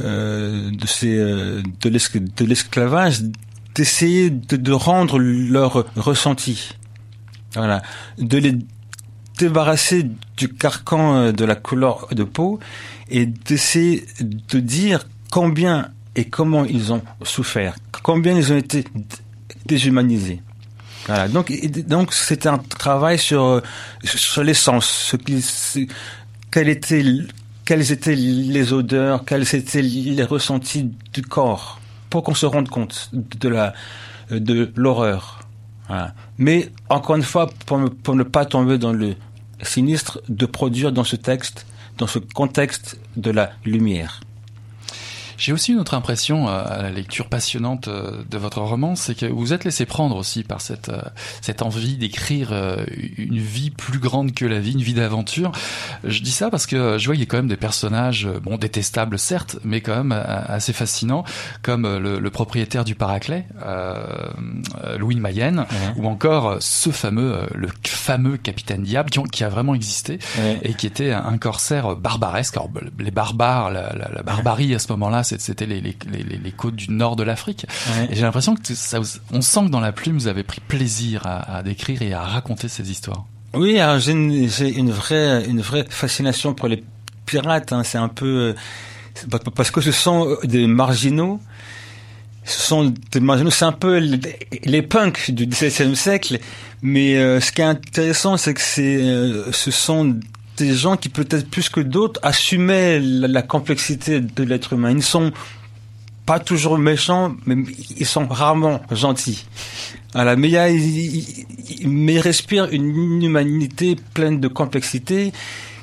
[0.00, 3.20] euh, de ces de l'esclavage,
[3.74, 6.72] d'essayer de, de rendre leur ressenti.
[7.54, 7.82] Voilà,
[8.18, 8.58] de les
[9.38, 12.58] débarrasser du carcan euh, de la couleur de peau
[13.10, 18.84] et d'essayer de dire combien et comment ils ont souffert, combien ils ont été
[19.66, 20.42] déshumanisés.
[21.06, 21.28] Voilà.
[21.28, 21.52] Donc,
[21.86, 23.62] donc c'était un travail sur
[24.04, 25.36] sur l'essence, ce qui,
[26.54, 27.04] était,
[27.64, 31.80] quelles étaient les odeurs, quels étaient les ressentis du corps,
[32.10, 33.72] pour qu'on se rende compte de la
[34.30, 35.40] de l'horreur.
[35.86, 36.14] Voilà.
[36.36, 39.14] Mais encore une fois, pour ne pas tomber dans le
[39.62, 41.66] sinistre de produire dans ce texte,
[41.98, 44.20] dans ce contexte de la lumière.
[45.38, 49.14] J'ai aussi une autre impression euh, à la lecture passionnante euh, de votre roman, c'est
[49.14, 51.00] que vous êtes laissé prendre aussi par cette euh,
[51.40, 52.52] cette envie d'écrire
[53.16, 55.52] une vie plus grande que la vie, une vie d'aventure.
[56.04, 58.56] Je dis ça parce que je vois qu'il y a quand même des personnages, bon
[58.56, 61.24] détestables certes, mais quand même assez fascinants,
[61.62, 64.04] comme le, le propriétaire du Paraclet, euh,
[64.98, 65.66] Louis de Mayenne,
[65.96, 70.18] ou encore ce fameux le fameux capitaine Diable qui, qui a vraiment existé
[70.62, 72.56] et qui était un corsaire barbaresque.
[72.56, 76.52] Alors, les barbares, la, la, la barbarie à ce moment-là c'était les, les, les, les,
[76.52, 77.66] côtes du nord de l'Afrique.
[77.90, 78.08] Ouais.
[78.10, 79.00] Et j'ai l'impression que ça,
[79.32, 82.22] on sent que dans la plume, vous avez pris plaisir à, à décrire et à
[82.22, 83.26] raconter ces histoires.
[83.54, 86.84] Oui, alors j'ai une, une, vraie, une vraie fascination pour les
[87.26, 87.72] pirates.
[87.72, 87.82] Hein.
[87.84, 88.54] C'est un peu
[89.54, 91.40] parce que ce sont des marginaux.
[92.44, 93.50] Ce sont des marginaux.
[93.50, 94.20] C'est un peu les,
[94.64, 96.38] les punks du XVIIe siècle.
[96.82, 100.16] Mais euh, ce qui est intéressant, c'est que c'est, euh, ce sont
[100.58, 104.90] des gens qui peut-être plus que d'autres assumaient la, complexité de l'être humain.
[104.90, 105.32] Ils ne sont
[106.26, 107.56] pas toujours méchants, mais
[107.96, 109.46] ils sont rarement gentils.
[110.12, 111.46] Voilà, mais y a, ils,
[111.84, 115.32] mais ils respirent une humanité pleine de complexité.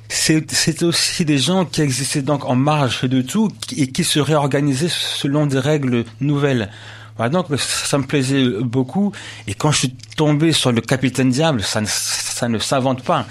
[0.08, 4.90] C'est aussi des gens qui existaient donc en marge de tout et qui se réorganisaient
[4.90, 6.70] selon des règles nouvelles.
[7.18, 9.14] Voilà, donc ça me plaisait beaucoup.
[9.48, 13.26] Et quand je suis tombé sur le Capitaine Diable, ça ne, ça ne s'invente pas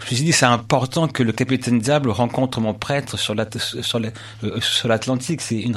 [0.00, 4.10] je me suis dit c'est important que le capitaine Diable rencontre mon prêtre sur euh,
[4.84, 5.40] l'Atlantique.
[5.40, 5.76] C'est une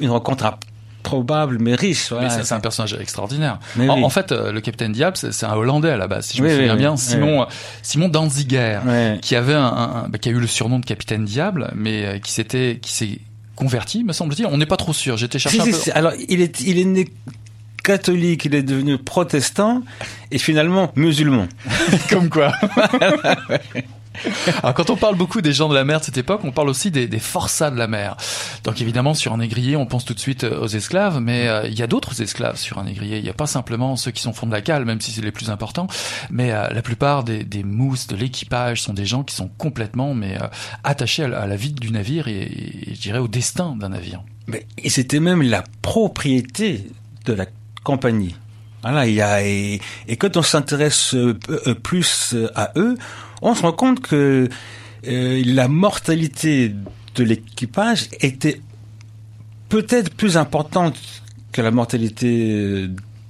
[0.00, 2.10] une rencontre improbable mais riche.
[2.10, 2.28] Voilà.
[2.28, 3.58] Mais c'est un personnage extraordinaire.
[3.76, 4.04] En, oui.
[4.04, 6.50] en, fait, euh, le capitaine Diable, c'est un Hollandais à la base, si je oui,
[6.50, 6.96] me souviens oui, bien.
[6.96, 7.46] Simon
[7.82, 8.80] Simon Danziger,
[9.22, 12.32] qui avait un, un, qui a eu le surnom de capitaine Diable, mais euh, qui
[12.32, 13.18] s'était qui s'est
[13.56, 14.46] converti, me semble-t-il.
[14.46, 15.16] On n'est pas trop sûr.
[15.16, 15.96] J'étais cherché si, un si, peu.
[15.96, 17.08] Alors, il est, il est né
[17.88, 19.82] catholique, il est devenu protestant
[20.30, 21.48] et finalement musulman.
[22.10, 22.52] Comme quoi.
[24.62, 26.68] Alors quand on parle beaucoup des gens de la mer de cette époque, on parle
[26.68, 28.18] aussi des, des forçats de la mer.
[28.64, 31.78] Donc évidemment sur un négrier, on pense tout de suite aux esclaves, mais euh, il
[31.78, 33.16] y a d'autres esclaves sur un négrier.
[33.16, 35.22] Il n'y a pas simplement ceux qui sont fond de la cale, même si c'est
[35.22, 35.86] les plus importants,
[36.30, 40.12] mais euh, la plupart des, des mousses de l'équipage sont des gens qui sont complètement
[40.12, 40.46] mais euh,
[40.84, 44.22] attachés à, à, la vie du navire et, et, je dirais au destin d'un navire.
[44.46, 46.86] Mais, et c'était même la propriété
[47.24, 47.46] de la
[47.88, 48.34] compagnie.
[48.82, 49.80] Voilà, il y a et,
[50.18, 51.34] quand on s'intéresse euh,
[51.82, 52.96] plus à eux,
[53.40, 54.46] on se rend compte que
[55.06, 56.74] euh, la mortalité
[57.14, 58.60] de l'équipage était
[59.70, 60.96] peut-être plus importante
[61.50, 62.88] que la mortalité euh,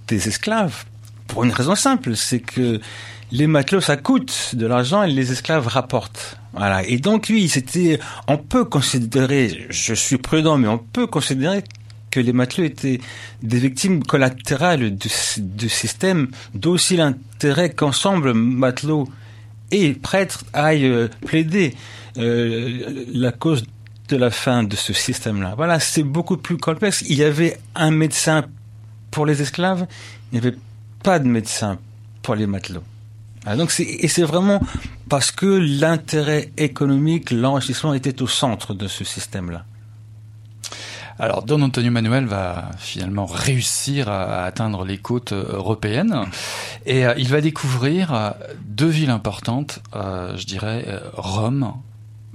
[0.08, 0.84] des esclaves
[1.28, 2.80] pour une raison simple, c'est que
[3.30, 6.36] les matelots ça coûte de l'argent et les esclaves rapportent.
[6.52, 6.82] Voilà.
[6.82, 11.62] Et donc oui, c'était, on peut considérer, je suis prudent, mais on peut considérer
[12.10, 13.00] que les matelots étaient
[13.42, 19.08] des victimes collatérales du, système, d'aussi l'intérêt qu'ensemble matelots
[19.70, 21.74] et prêtres aillent euh, plaider
[22.16, 23.64] euh, la cause
[24.08, 25.54] de la fin de ce système-là.
[25.56, 27.04] Voilà, c'est beaucoup plus complexe.
[27.08, 28.46] Il y avait un médecin
[29.10, 29.86] pour les esclaves,
[30.32, 30.56] il n'y avait
[31.02, 31.78] pas de médecin
[32.22, 32.84] pour les matelots.
[33.46, 34.60] Ah, donc et c'est vraiment
[35.08, 39.64] parce que l'intérêt économique, l'enrichissement était au centre de ce système-là.
[41.20, 46.26] Alors Don Antonio Manuel va finalement réussir à atteindre les côtes euh, européennes.
[46.86, 48.30] Et euh, il va découvrir euh,
[48.64, 51.72] deux villes importantes, je dirais Rome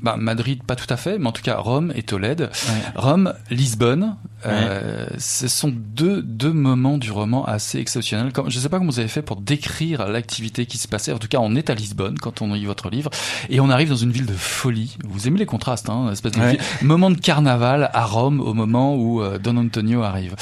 [0.03, 2.49] bah, Madrid, pas tout à fait, mais en tout cas Rome et Tolède.
[2.95, 8.31] Rome, Lisbonne, euh, ce sont deux, deux moments du roman assez exceptionnels.
[8.35, 11.13] Je ne sais pas comment vous avez fait pour décrire l'activité qui se passait.
[11.13, 13.09] En tout cas, on est à Lisbonne quand on lit votre livre
[13.49, 14.97] et on arrive dans une ville de folie.
[15.05, 19.21] Vous aimez les contrastes, hein, espèce de moment de carnaval à Rome au moment où
[19.21, 20.35] euh, Don Antonio arrive.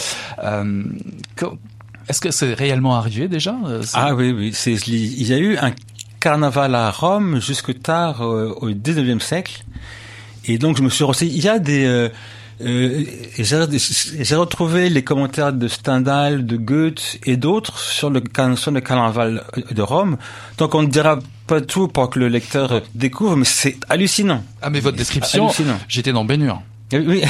[0.43, 0.84] Euh,
[2.09, 3.55] est-ce que c'est réellement arrivé déjà
[3.93, 4.53] Ah oui, oui.
[4.88, 5.72] Il y a eu un
[6.22, 9.63] carnaval à Rome jusque tard euh, au 19e siècle.
[10.45, 11.34] Et donc je me suis renseigné.
[11.34, 11.86] Il y a des...
[11.86, 12.09] Euh,
[12.63, 13.03] euh,
[13.39, 18.22] j'ai retrouvé les commentaires de Stendhal, de Goethe et d'autres sur le,
[18.55, 20.17] sur le carnaval de Rome.
[20.59, 21.17] Donc on ne dira
[21.47, 24.43] pas tout pour que le lecteur découvre, mais c'est hallucinant.
[24.61, 25.49] Ah mais votre description,
[25.88, 26.61] j'étais dans Bénure.
[26.93, 27.24] Oui,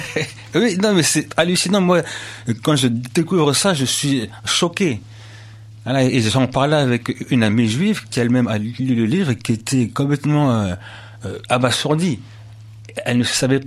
[0.54, 1.80] oui, non mais c'est hallucinant.
[1.80, 2.02] Moi,
[2.62, 5.00] quand je découvre ça, je suis choqué.
[5.84, 9.36] Voilà, et j'en parlais avec une amie juive qui elle-même a lu le livre et
[9.36, 10.74] qui était complètement euh,
[11.24, 12.20] euh, abasourdie.
[13.04, 13.60] Elle ne savait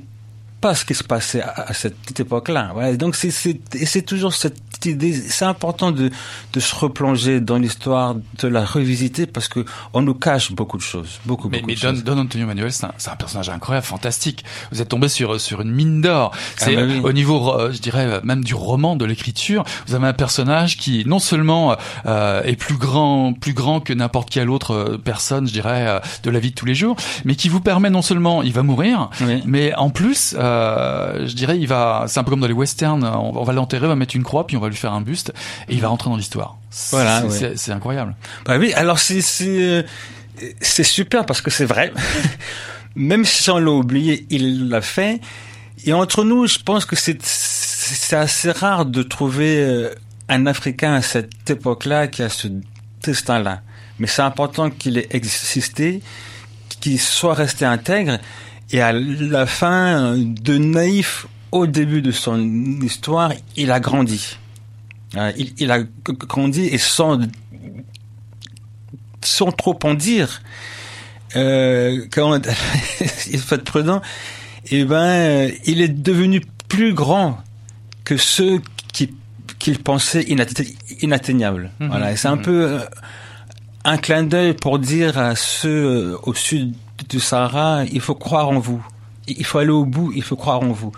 [0.61, 2.71] pas ce qui se passait à, cette époque-là.
[2.73, 6.09] Voilà, donc c'est toujours cette c'est important de,
[6.53, 10.81] de se replonger dans l'histoire, de la revisiter parce que on nous cache beaucoup de
[10.81, 12.03] choses, beaucoup, mais, beaucoup mais de Don, choses.
[12.03, 14.43] Don Antonio Manuel, c'est un, un, personnage incroyable, fantastique.
[14.71, 16.31] Vous êtes tombé sur sur une mine d'or.
[16.33, 17.01] Ah C'est bah oui.
[17.03, 19.63] au niveau, euh, je dirais même du roman, de l'écriture.
[19.87, 24.29] Vous avez un personnage qui non seulement euh, est plus grand, plus grand que n'importe
[24.29, 27.35] quelle autre euh, personne, je dirais, euh, de la vie de tous les jours, mais
[27.35, 29.41] qui vous permet non seulement, il va mourir, oui.
[29.45, 33.03] mais en plus, euh, je dirais, il va, c'est un peu comme dans les westerns,
[33.03, 35.01] on, on va l'enterrer, on va mettre une croix, puis on va lui faire un
[35.01, 35.33] buste,
[35.67, 36.57] et il va rentrer dans l'histoire.
[36.91, 37.73] Voilà, c'est ouais.
[37.73, 38.15] incroyable.
[38.45, 39.85] Bah oui, alors c'est c'est
[40.61, 41.93] c'est super parce que c'est vrai.
[42.95, 45.19] Même si on l'a oublié, il l'a fait.
[45.85, 49.93] Et entre nous, je pense que c'est c'est assez rare de trouver euh,
[50.29, 52.47] un Africain à cette époque-là qui a ce
[53.03, 53.61] destin-là.
[53.99, 56.01] Mais c'est important qu'il ait existé,
[56.81, 58.17] qu'il soit resté intègre.
[58.71, 62.41] Et à la fin, de naïf au début de son
[62.81, 64.37] histoire, il a grandi.
[65.17, 67.19] Euh, Il, il a grandi et sans
[69.21, 70.41] sans trop en dire,
[71.35, 72.39] euh, quand
[73.31, 74.01] il faut être prudent,
[74.71, 77.39] eh ben, euh, il est devenu plus grand
[78.03, 78.61] que ceux
[78.93, 79.13] qui
[79.59, 81.71] qu'il pensait inatte- inatteignables.
[81.79, 81.87] Mhm.
[81.87, 82.79] Voilà, et c'est un peu euh,
[83.83, 86.75] un clin d'œil pour dire à ceux au sud
[87.09, 88.85] du Sahara, il faut croire en vous.
[89.27, 90.91] Il faut aller au bout, il faut croire en vous.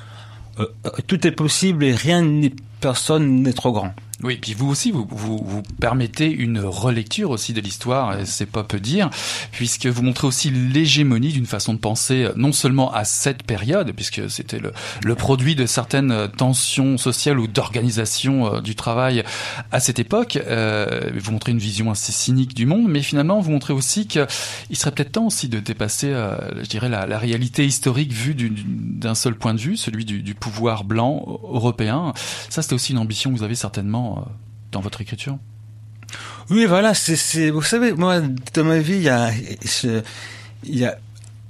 [0.60, 0.66] Euh,
[1.08, 3.94] tout est possible et rien ni personne n'est trop grand.
[4.24, 8.48] Oui, puis vous aussi, vous, vous, vous permettez une relecture aussi de l'histoire, et c'est
[8.48, 9.12] pas peu dire,
[9.52, 13.92] puisque vous montrez aussi l'hégémonie d'une façon de penser, euh, non seulement à cette période,
[13.92, 19.24] puisque c'était le, le produit de certaines euh, tensions sociales ou d'organisation euh, du travail
[19.72, 20.40] à cette époque.
[20.48, 24.26] Euh, vous montrez une vision assez cynique du monde, mais finalement, vous montrez aussi qu'il
[24.74, 28.50] serait peut-être temps aussi de dépasser, euh, je dirais, la, la réalité historique vue du-
[28.50, 32.14] du- d'un seul point de vue, celui du, du pouvoir blanc européen.
[32.50, 34.22] Ça, c'était aussi une ambition que vous avez certainement euh,
[34.72, 35.38] dans votre écriture.
[36.50, 38.22] Oui, voilà, vous savez, moi,
[38.54, 38.98] dans ma vie,
[40.64, 40.98] il y a,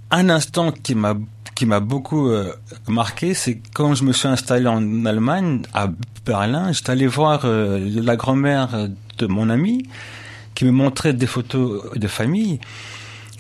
[0.10, 1.16] un instant qui m'a,
[1.54, 2.54] qui m'a beaucoup euh,
[2.88, 5.90] marqué, c'est quand je me suis installé en Allemagne, à
[6.26, 9.84] Berlin, j'étais allé voir euh, la grand-mère de mon ami,
[10.56, 12.60] qui me montrait des photos de famille.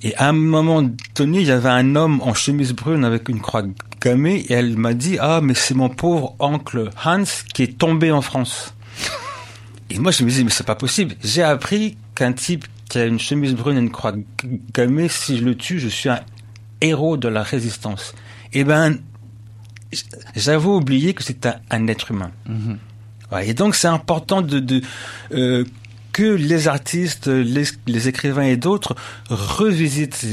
[0.03, 3.41] Et à un moment donné, il y avait un homme en chemise brune avec une
[3.41, 3.63] croix
[3.99, 8.11] gammée, et elle m'a dit, ah, mais c'est mon pauvre oncle Hans qui est tombé
[8.11, 8.75] en France.
[9.89, 11.15] Et moi, je me disais, mais c'est pas possible.
[11.23, 14.13] J'ai appris qu'un type qui a une chemise brune et une croix
[14.73, 16.21] gammée, si je le tue, je suis un
[16.81, 18.13] héros de la résistance.
[18.53, 18.97] Eh ben,
[20.35, 22.31] j'avais oublié que c'était un, un être humain.
[23.31, 24.81] Ouais, et donc, c'est important de, de
[25.33, 25.65] euh,
[26.13, 28.95] que les artistes, les, les écrivains et d'autres
[29.29, 30.25] revisitent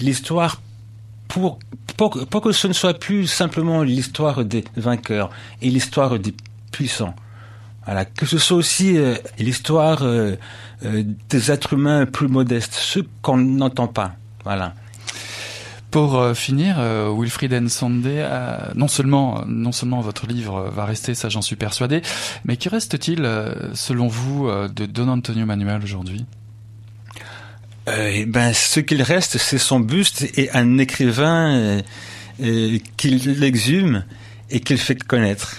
[0.00, 0.60] l'histoire
[1.28, 1.58] pour,
[1.96, 5.30] pour, pour que ce ne soit plus simplement l'histoire des vainqueurs
[5.62, 6.34] et l'histoire des
[6.70, 7.14] puissants.
[7.86, 10.34] Voilà, que ce soit aussi euh, l'histoire euh,
[10.84, 14.16] euh, des êtres humains plus modestes, ceux qu'on n'entend pas.
[14.44, 14.74] Voilà.
[15.92, 21.14] Pour euh, finir, euh, Wilfried Nsonde, euh, non seulement non seulement votre livre va rester,
[21.14, 22.02] ça j'en suis persuadé,
[22.44, 26.26] mais que reste-t-il, euh, selon vous, euh, de Don Antonio Manuel aujourd'hui?
[27.88, 31.80] Euh, eh ben, ce qu'il reste, c'est son buste et un écrivain
[32.96, 34.04] qu'il l'exhume
[34.50, 35.54] et qu'il fait connaître.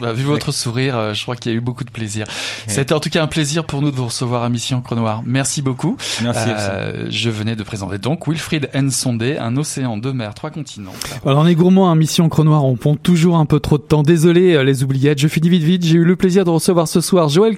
[0.00, 2.26] Bah, vu votre sourire, euh, je crois qu'il y a eu beaucoup de plaisir.
[2.66, 5.22] C'était en tout cas un plaisir pour nous de vous recevoir à Mission Encre Noire.
[5.24, 5.96] Merci beaucoup.
[6.22, 10.92] Merci, Euh, je venais de présenter donc Wilfried Nsonde, un océan, deux mers, trois continents.
[11.24, 13.82] Alors on est gourmand à Mission Encre Noire, on pond toujours un peu trop de
[13.82, 14.02] temps.
[14.02, 15.84] Désolé euh, les oubliettes, je finis vite vite.
[15.84, 17.56] J'ai eu le plaisir de recevoir ce soir Joël